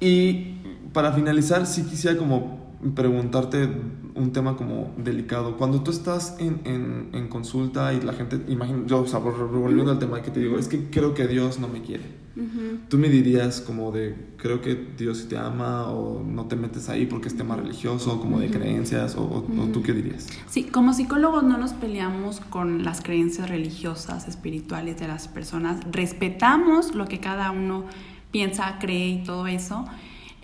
Y 0.00 0.56
para 0.92 1.12
finalizar, 1.12 1.66
sí 1.66 1.84
quisiera 1.84 2.16
como 2.16 2.61
preguntarte 2.94 3.68
un 4.14 4.32
tema 4.32 4.56
como 4.56 4.92
delicado. 4.98 5.56
Cuando 5.56 5.82
tú 5.82 5.90
estás 5.90 6.36
en, 6.38 6.60
en, 6.64 7.08
en 7.12 7.28
consulta 7.28 7.92
y 7.94 8.00
la 8.00 8.12
gente, 8.12 8.40
imagino, 8.48 8.84
yo, 8.86 9.00
o 9.02 9.06
sea, 9.06 9.20
vol- 9.20 9.50
volviendo 9.50 9.90
al 9.92 9.98
tema 9.98 10.20
que 10.22 10.30
te 10.30 10.40
digo, 10.40 10.58
es 10.58 10.68
que 10.68 10.90
creo 10.90 11.14
que 11.14 11.26
Dios 11.28 11.58
no 11.58 11.68
me 11.68 11.80
quiere. 11.82 12.20
Ujú. 12.34 12.78
Tú 12.88 12.96
me 12.98 13.08
dirías 13.10 13.60
como 13.60 13.92
de, 13.92 14.16
creo 14.38 14.62
que 14.62 14.74
Dios 14.96 15.18
sí 15.18 15.28
te 15.28 15.36
ama 15.36 15.88
o 15.90 16.22
no 16.24 16.46
te 16.46 16.56
metes 16.56 16.88
ahí 16.88 17.04
porque 17.06 17.28
es 17.28 17.36
tema 17.36 17.56
religioso, 17.56 18.20
como 18.20 18.40
de 18.40 18.48
creencias, 18.50 19.16
o, 19.16 19.22
o- 19.22 19.62
o 19.62 19.66
tú 19.66 19.82
qué 19.82 19.92
dirías. 19.92 20.26
Sí, 20.48 20.64
como 20.64 20.92
psicólogos 20.94 21.42
no 21.44 21.58
nos 21.58 21.72
peleamos 21.74 22.40
con 22.40 22.84
las 22.84 23.00
creencias 23.02 23.48
religiosas, 23.50 24.28
espirituales 24.28 24.98
de 24.98 25.08
las 25.08 25.28
personas. 25.28 25.80
Respetamos 25.90 26.94
lo 26.94 27.06
que 27.06 27.20
cada 27.20 27.50
uno 27.50 27.84
piensa, 28.30 28.78
cree 28.80 29.08
y 29.10 29.24
todo 29.24 29.46
eso. 29.46 29.84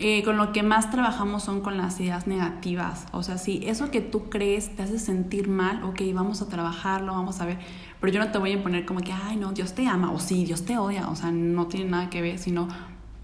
Eh, 0.00 0.22
con 0.22 0.36
lo 0.36 0.52
que 0.52 0.62
más 0.62 0.92
trabajamos 0.92 1.42
son 1.42 1.60
con 1.60 1.76
las 1.76 1.98
ideas 1.98 2.28
negativas. 2.28 3.06
O 3.12 3.24
sea, 3.24 3.36
si 3.36 3.66
eso 3.66 3.90
que 3.90 4.00
tú 4.00 4.30
crees 4.30 4.76
te 4.76 4.84
hace 4.84 4.98
sentir 4.98 5.48
mal, 5.48 5.82
ok, 5.82 6.02
vamos 6.14 6.40
a 6.40 6.48
trabajarlo, 6.48 7.12
vamos 7.12 7.40
a 7.40 7.46
ver. 7.46 7.58
Pero 8.00 8.12
yo 8.12 8.20
no 8.20 8.30
te 8.30 8.38
voy 8.38 8.50
a 8.50 8.54
imponer 8.54 8.86
como 8.86 9.00
que, 9.00 9.12
ay, 9.12 9.36
no, 9.36 9.52
Dios 9.52 9.74
te 9.74 9.88
ama, 9.88 10.12
o 10.12 10.20
sí, 10.20 10.44
Dios 10.44 10.64
te 10.64 10.78
odia. 10.78 11.08
O 11.08 11.16
sea, 11.16 11.32
no 11.32 11.66
tiene 11.66 11.90
nada 11.90 12.10
que 12.10 12.22
ver, 12.22 12.38
sino 12.38 12.68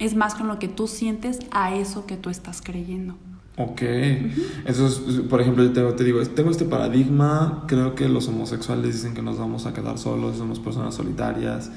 es 0.00 0.16
más 0.16 0.34
con 0.34 0.48
lo 0.48 0.58
que 0.58 0.66
tú 0.66 0.88
sientes 0.88 1.38
a 1.52 1.74
eso 1.74 2.06
que 2.06 2.16
tú 2.16 2.28
estás 2.28 2.60
creyendo. 2.60 3.14
Ok, 3.56 3.82
eso 4.64 4.86
es, 4.88 5.20
por 5.30 5.40
ejemplo, 5.40 5.62
yo 5.62 5.94
te 5.94 6.02
digo, 6.02 6.20
tengo 6.26 6.50
este 6.50 6.64
paradigma, 6.64 7.62
creo 7.68 7.94
que 7.94 8.08
los 8.08 8.26
homosexuales 8.26 8.92
dicen 8.94 9.14
que 9.14 9.22
nos 9.22 9.38
vamos 9.38 9.66
a 9.66 9.72
quedar 9.72 9.96
solos, 9.96 10.38
somos 10.38 10.58
personas 10.58 10.96
solitarias, 10.96 11.70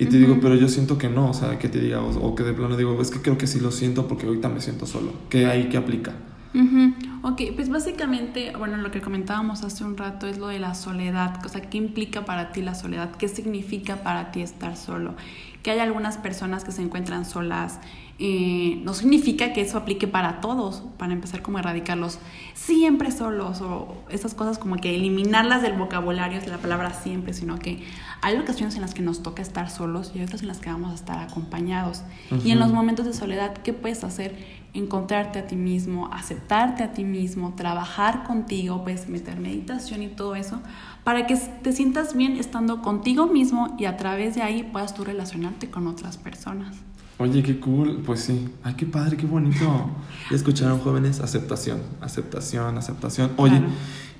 y 0.00 0.06
te 0.06 0.16
digo, 0.16 0.38
pero 0.40 0.54
yo 0.56 0.68
siento 0.68 0.98
que 0.98 1.08
no, 1.08 1.30
o 1.30 1.34
sea, 1.34 1.58
que 1.58 1.68
te 1.68 1.78
diga, 1.80 2.00
o, 2.00 2.08
o 2.08 2.34
que 2.34 2.42
de 2.42 2.54
plano 2.54 2.76
digo, 2.76 3.00
es 3.00 3.10
que 3.10 3.20
creo 3.20 3.38
que 3.38 3.46
sí 3.46 3.60
lo 3.60 3.70
siento 3.70 4.08
porque 4.08 4.26
ahorita 4.26 4.48
me 4.48 4.60
siento 4.60 4.86
solo, 4.86 5.12
que 5.28 5.46
ahí 5.46 5.68
que 5.68 5.76
aplica. 5.76 6.14
Ujú. 6.52 6.94
Ok, 7.22 7.42
pues 7.54 7.68
básicamente, 7.68 8.52
bueno, 8.58 8.76
lo 8.78 8.90
que 8.90 9.00
comentábamos 9.00 9.62
hace 9.62 9.84
un 9.84 9.96
rato 9.96 10.26
es 10.26 10.38
lo 10.38 10.48
de 10.48 10.58
la 10.58 10.74
soledad. 10.74 11.44
O 11.44 11.48
sea, 11.48 11.60
¿qué 11.62 11.78
implica 11.78 12.24
para 12.24 12.50
ti 12.50 12.62
la 12.62 12.74
soledad? 12.74 13.14
¿Qué 13.16 13.28
significa 13.28 14.02
para 14.02 14.32
ti 14.32 14.40
estar 14.42 14.76
solo? 14.76 15.14
Que 15.62 15.72
hay 15.72 15.78
algunas 15.78 16.16
personas 16.16 16.64
que 16.64 16.72
se 16.72 16.82
encuentran 16.82 17.24
solas. 17.24 17.80
eh, 18.22 18.78
no 18.84 18.92
significa 18.92 19.54
que 19.54 19.62
eso 19.62 19.78
aplique 19.78 20.06
para 20.06 20.42
todos, 20.42 20.82
para 20.98 21.14
empezar 21.14 21.40
como 21.40 21.56
a 21.56 21.60
erradicarlos 21.60 22.18
siempre 22.52 23.10
solos 23.12 23.62
o 23.62 23.96
esas 24.10 24.34
cosas 24.34 24.58
como 24.58 24.76
que 24.76 24.94
eliminarlas 24.94 25.62
del 25.62 25.72
vocabulario 25.72 26.38
es 26.38 26.46
la 26.46 26.58
palabra 26.58 26.92
siempre, 26.92 27.32
sino 27.32 27.58
que 27.58 27.82
hay 28.20 28.36
ocasiones 28.36 28.74
en 28.74 28.82
las 28.82 28.92
que 28.92 29.00
nos 29.00 29.22
toca 29.22 29.40
estar 29.40 29.70
solos 29.70 30.12
y 30.14 30.18
hay 30.18 30.26
otras 30.26 30.42
en 30.42 30.48
las 30.48 30.58
que 30.58 30.68
vamos 30.68 30.92
a 30.92 30.94
estar 30.94 31.18
acompañados. 31.18 32.02
Y 32.44 32.50
en 32.50 32.58
los 32.58 32.70
momentos 32.72 33.06
de 33.06 33.14
soledad, 33.14 33.54
¿qué 33.64 33.72
puedes 33.72 34.04
hacer? 34.04 34.59
Encontrarte 34.72 35.38
a 35.40 35.46
ti 35.46 35.56
mismo, 35.56 36.08
aceptarte 36.12 36.84
a 36.84 36.92
ti 36.92 37.04
mismo, 37.04 37.54
trabajar 37.56 38.22
contigo, 38.24 38.84
puedes 38.84 39.08
meter 39.08 39.40
meditación 39.40 40.02
y 40.02 40.08
todo 40.08 40.36
eso, 40.36 40.60
para 41.02 41.26
que 41.26 41.34
te 41.36 41.72
sientas 41.72 42.14
bien 42.16 42.36
estando 42.36 42.80
contigo 42.82 43.26
mismo 43.26 43.74
y 43.78 43.86
a 43.86 43.96
través 43.96 44.36
de 44.36 44.42
ahí 44.42 44.62
puedas 44.72 44.94
tú 44.94 45.02
relacionarte 45.04 45.70
con 45.70 45.86
otras 45.88 46.16
personas. 46.18 46.76
Oye, 47.18 47.42
qué 47.42 47.58
cool, 47.60 48.00
pues 48.06 48.20
sí, 48.20 48.48
ay, 48.62 48.74
qué 48.74 48.86
padre, 48.86 49.16
qué 49.16 49.26
bonito. 49.26 49.90
Escucharon 50.30 50.78
jóvenes, 50.78 51.20
aceptación, 51.20 51.80
aceptación, 52.00 52.78
aceptación. 52.78 53.32
Oye, 53.36 53.58
Claro. 53.58 53.72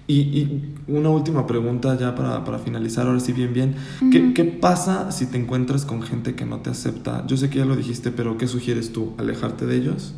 y, 0.06 0.14
y 0.18 0.74
una 0.88 1.08
última 1.10 1.46
pregunta 1.46 1.96
ya 1.96 2.14
para, 2.14 2.44
para 2.44 2.58
finalizar, 2.58 3.06
ahora 3.06 3.20
sí 3.20 3.32
bien, 3.32 3.54
bien. 3.54 3.74
¿Qué, 4.10 4.20
Ujú. 4.22 4.34
¿Qué 4.34 4.44
pasa 4.44 5.12
si 5.12 5.26
te 5.26 5.38
encuentras 5.38 5.86
con 5.86 6.02
gente 6.02 6.34
que 6.34 6.44
no 6.44 6.58
te 6.58 6.68
acepta? 6.70 7.24
Yo 7.26 7.36
sé 7.38 7.48
que 7.48 7.58
ya 7.58 7.64
lo 7.64 7.76
dijiste, 7.76 8.10
pero 8.10 8.36
¿qué 8.36 8.46
sugieres 8.48 8.92
tú? 8.92 9.14
¿Alejarte 9.16 9.64
de 9.64 9.76
ellos? 9.76 10.14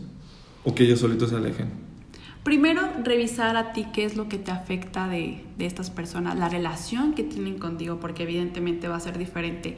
¿O 0.65 0.75
que 0.75 0.85
ellos 0.85 1.01
solitos 1.01 1.31
se 1.31 1.37
alejen? 1.37 1.71
Primero, 2.43 2.83
revisar 3.05 3.57
a 3.57 3.73
ti 3.73 3.87
qué 3.93 4.05
es 4.05 4.17
lo 4.17 4.29
que 4.29 4.39
te 4.39 4.51
afecta 4.51 5.07
de, 5.07 5.45
de 5.59 5.67
estas 5.67 5.91
personas, 5.91 6.37
la 6.37 6.49
relación 6.49 7.15
que 7.15 7.23
tienen 7.23 7.59
contigo, 7.59 8.01
porque 8.01 8.25
evidentemente 8.25 8.89
va 8.89 8.97
a 8.97 9.01
ser 9.01 9.17
diferente 9.17 9.77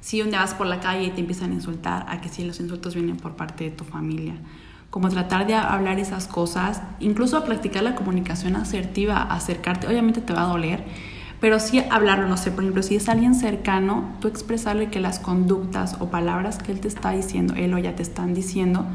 si 0.00 0.22
un 0.22 0.30
día 0.30 0.38
vas 0.38 0.54
por 0.54 0.68
la 0.68 0.78
calle 0.78 1.04
y 1.04 1.10
te 1.10 1.20
empiezan 1.20 1.50
a 1.50 1.54
insultar, 1.54 2.06
a 2.08 2.20
que 2.20 2.28
si 2.28 2.44
los 2.44 2.60
insultos 2.60 2.94
vienen 2.94 3.16
por 3.16 3.34
parte 3.34 3.64
de 3.64 3.70
tu 3.70 3.82
familia. 3.82 4.34
Como 4.88 5.08
tratar 5.08 5.48
de 5.48 5.54
hablar 5.54 5.98
esas 5.98 6.28
cosas, 6.28 6.80
incluso 7.00 7.44
practicar 7.44 7.82
la 7.82 7.96
comunicación 7.96 8.54
asertiva, 8.54 9.20
acercarte, 9.22 9.88
obviamente 9.88 10.20
te 10.20 10.32
va 10.32 10.42
a 10.42 10.46
doler, 10.46 10.84
pero 11.40 11.58
sí 11.58 11.82
hablarlo, 11.90 12.28
no 12.28 12.36
sé, 12.36 12.52
por 12.52 12.62
ejemplo, 12.62 12.82
si 12.82 12.94
es 12.94 13.08
alguien 13.08 13.34
cercano, 13.34 14.16
tú 14.20 14.28
expresarle 14.28 14.90
que 14.90 15.00
las 15.00 15.18
conductas 15.18 15.96
o 15.98 16.08
palabras 16.08 16.58
que 16.58 16.72
él 16.72 16.80
te 16.80 16.88
está 16.88 17.10
diciendo, 17.10 17.54
él 17.56 17.74
o 17.74 17.76
ella 17.76 17.96
te 17.96 18.02
están 18.02 18.32
diciendo, 18.32 18.86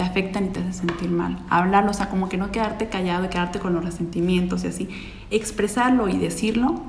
te 0.00 0.06
afectan 0.06 0.46
y 0.46 0.48
te 0.48 0.60
hacen 0.60 0.88
sentir 0.88 1.10
mal. 1.10 1.36
Hablarlo, 1.50 1.90
o 1.90 1.94
sea, 1.94 2.08
como 2.08 2.30
que 2.30 2.38
no 2.38 2.50
quedarte 2.50 2.88
callado 2.88 3.26
y 3.26 3.28
quedarte 3.28 3.58
con 3.58 3.74
los 3.74 3.84
resentimientos 3.84 4.64
y 4.64 4.68
así. 4.68 4.88
Expresarlo 5.30 6.08
y 6.08 6.16
decirlo 6.16 6.80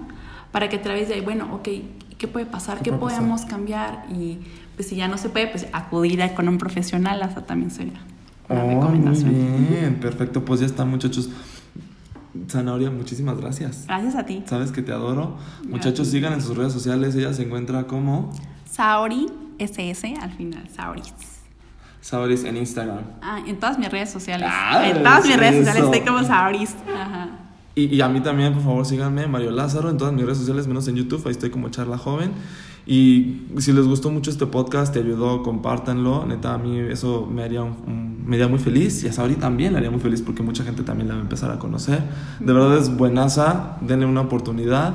para 0.53 0.69
que 0.69 0.77
a 0.77 0.81
través 0.81 1.09
de 1.09 1.15
ahí, 1.15 1.21
bueno, 1.21 1.49
ok, 1.53 1.67
¿qué 2.17 2.27
puede 2.29 2.45
pasar? 2.45 2.77
¿Qué 2.77 2.85
¿Qué, 2.85 2.89
puede 2.91 3.01
pasar? 3.15 3.19
podemos 3.19 3.41
cambiar? 3.45 4.05
Y 4.09 4.37
pues 4.77 4.87
si 4.87 4.95
ya 4.95 5.09
no 5.09 5.17
se 5.17 5.27
puede, 5.27 5.47
pues 5.47 5.67
acudir 5.73 6.21
a- 6.23 6.33
con 6.35 6.47
un 6.47 6.57
profesional, 6.57 7.21
hasta 7.21 7.45
también 7.45 7.69
sería 7.71 7.99
una 8.47 8.61
Oh, 8.63 8.65
muy 8.65 8.75
recomendación. 8.75 9.33
bien, 9.69 9.95
perfecto. 9.99 10.45
Pues 10.45 10.61
ya 10.61 10.65
está, 10.65 10.85
muchachos. 10.85 11.29
Zanahoria, 12.49 12.91
muchísimas 12.91 13.37
gracias. 13.41 13.85
Gracias 13.87 14.15
a 14.15 14.25
ti. 14.25 14.41
Sabes 14.45 14.71
que 14.71 14.81
te 14.81 14.93
adoro. 14.93 15.35
Muchachos, 15.67 16.07
sigan 16.07 16.31
en 16.31 16.41
sus 16.41 16.55
redes 16.55 16.71
sociales. 16.71 17.13
Ella 17.15 17.33
se 17.33 17.43
encuentra 17.43 17.87
como 17.87 18.31
Saori, 18.71 19.27
SS 19.59 20.15
al 20.21 20.31
final, 20.31 20.69
Saori. 20.73 21.01
Sauris 22.01 22.43
en 22.43 22.57
Instagram. 22.57 23.03
Ah, 23.21 23.39
en 23.45 23.59
todas 23.59 23.77
mis 23.79 23.89
redes 23.89 24.09
sociales. 24.09 24.47
Ah, 24.51 24.87
en 24.87 25.03
todas 25.03 25.25
mis 25.25 25.37
redes 25.37 25.57
sociales 25.65 25.83
estoy 25.85 26.01
como 26.01 26.23
Saoris. 26.23 26.75
Ajá. 26.93 27.29
Y, 27.75 27.85
y 27.95 28.01
a 28.01 28.09
mí 28.09 28.19
también, 28.19 28.53
por 28.53 28.63
favor, 28.63 28.85
síganme, 28.85 29.27
Mario 29.27 29.51
Lázaro, 29.51 29.89
en 29.89 29.97
todas 29.97 30.13
mis 30.13 30.25
redes 30.25 30.39
sociales, 30.39 30.67
menos 30.67 30.87
en 30.89 30.95
YouTube, 30.95 31.21
ahí 31.25 31.31
estoy 31.31 31.49
como 31.51 31.69
Charla 31.69 31.97
Joven. 31.97 32.31
Y 32.85 33.43
si 33.59 33.71
les 33.71 33.85
gustó 33.87 34.09
mucho 34.09 34.31
este 34.31 34.45
podcast, 34.47 34.91
te 34.91 34.99
ayudó, 34.99 35.43
compártanlo. 35.43 36.25
Neta, 36.25 36.55
a 36.55 36.57
mí 36.57 36.79
eso 36.79 37.27
me 37.31 37.43
haría, 37.43 37.61
un- 37.61 37.77
un- 37.87 38.23
me 38.25 38.35
haría 38.35 38.47
muy 38.47 38.57
feliz. 38.59 39.03
Y 39.03 39.07
a 39.07 39.13
Sauri 39.13 39.35
también 39.35 39.71
le 39.73 39.77
haría 39.77 39.91
muy 39.91 39.99
feliz 40.01 40.21
porque 40.23 40.41
mucha 40.41 40.63
gente 40.63 40.81
también 40.83 41.07
la 41.07 41.13
va 41.13 41.19
a 41.19 41.23
empezar 41.23 41.51
a 41.51 41.59
conocer. 41.59 42.01
De 42.39 42.51
verdad 42.51 42.77
es 42.77 42.89
buenaza, 42.97 43.77
denle 43.81 44.07
una 44.07 44.21
oportunidad 44.21 44.93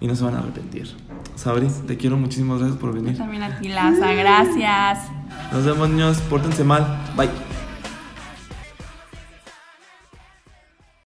y 0.00 0.06
no 0.06 0.14
se 0.14 0.22
van 0.24 0.36
a 0.36 0.38
arrepentir. 0.38 0.88
Sauri, 1.34 1.66
te 1.86 1.96
quiero, 1.96 2.16
muchísimas 2.16 2.58
gracias 2.60 2.78
por 2.78 2.90
Yo 2.94 3.02
venir. 3.02 3.18
también 3.18 3.42
a 3.42 3.58
ti, 3.58 3.68
Laza. 3.68 4.12
Gracias. 4.12 4.98
Nos 5.54 5.64
vemos, 5.64 5.88
niños, 5.88 6.18
pórtense 6.28 6.64
mal. 6.64 6.84
Bye. 7.16 7.53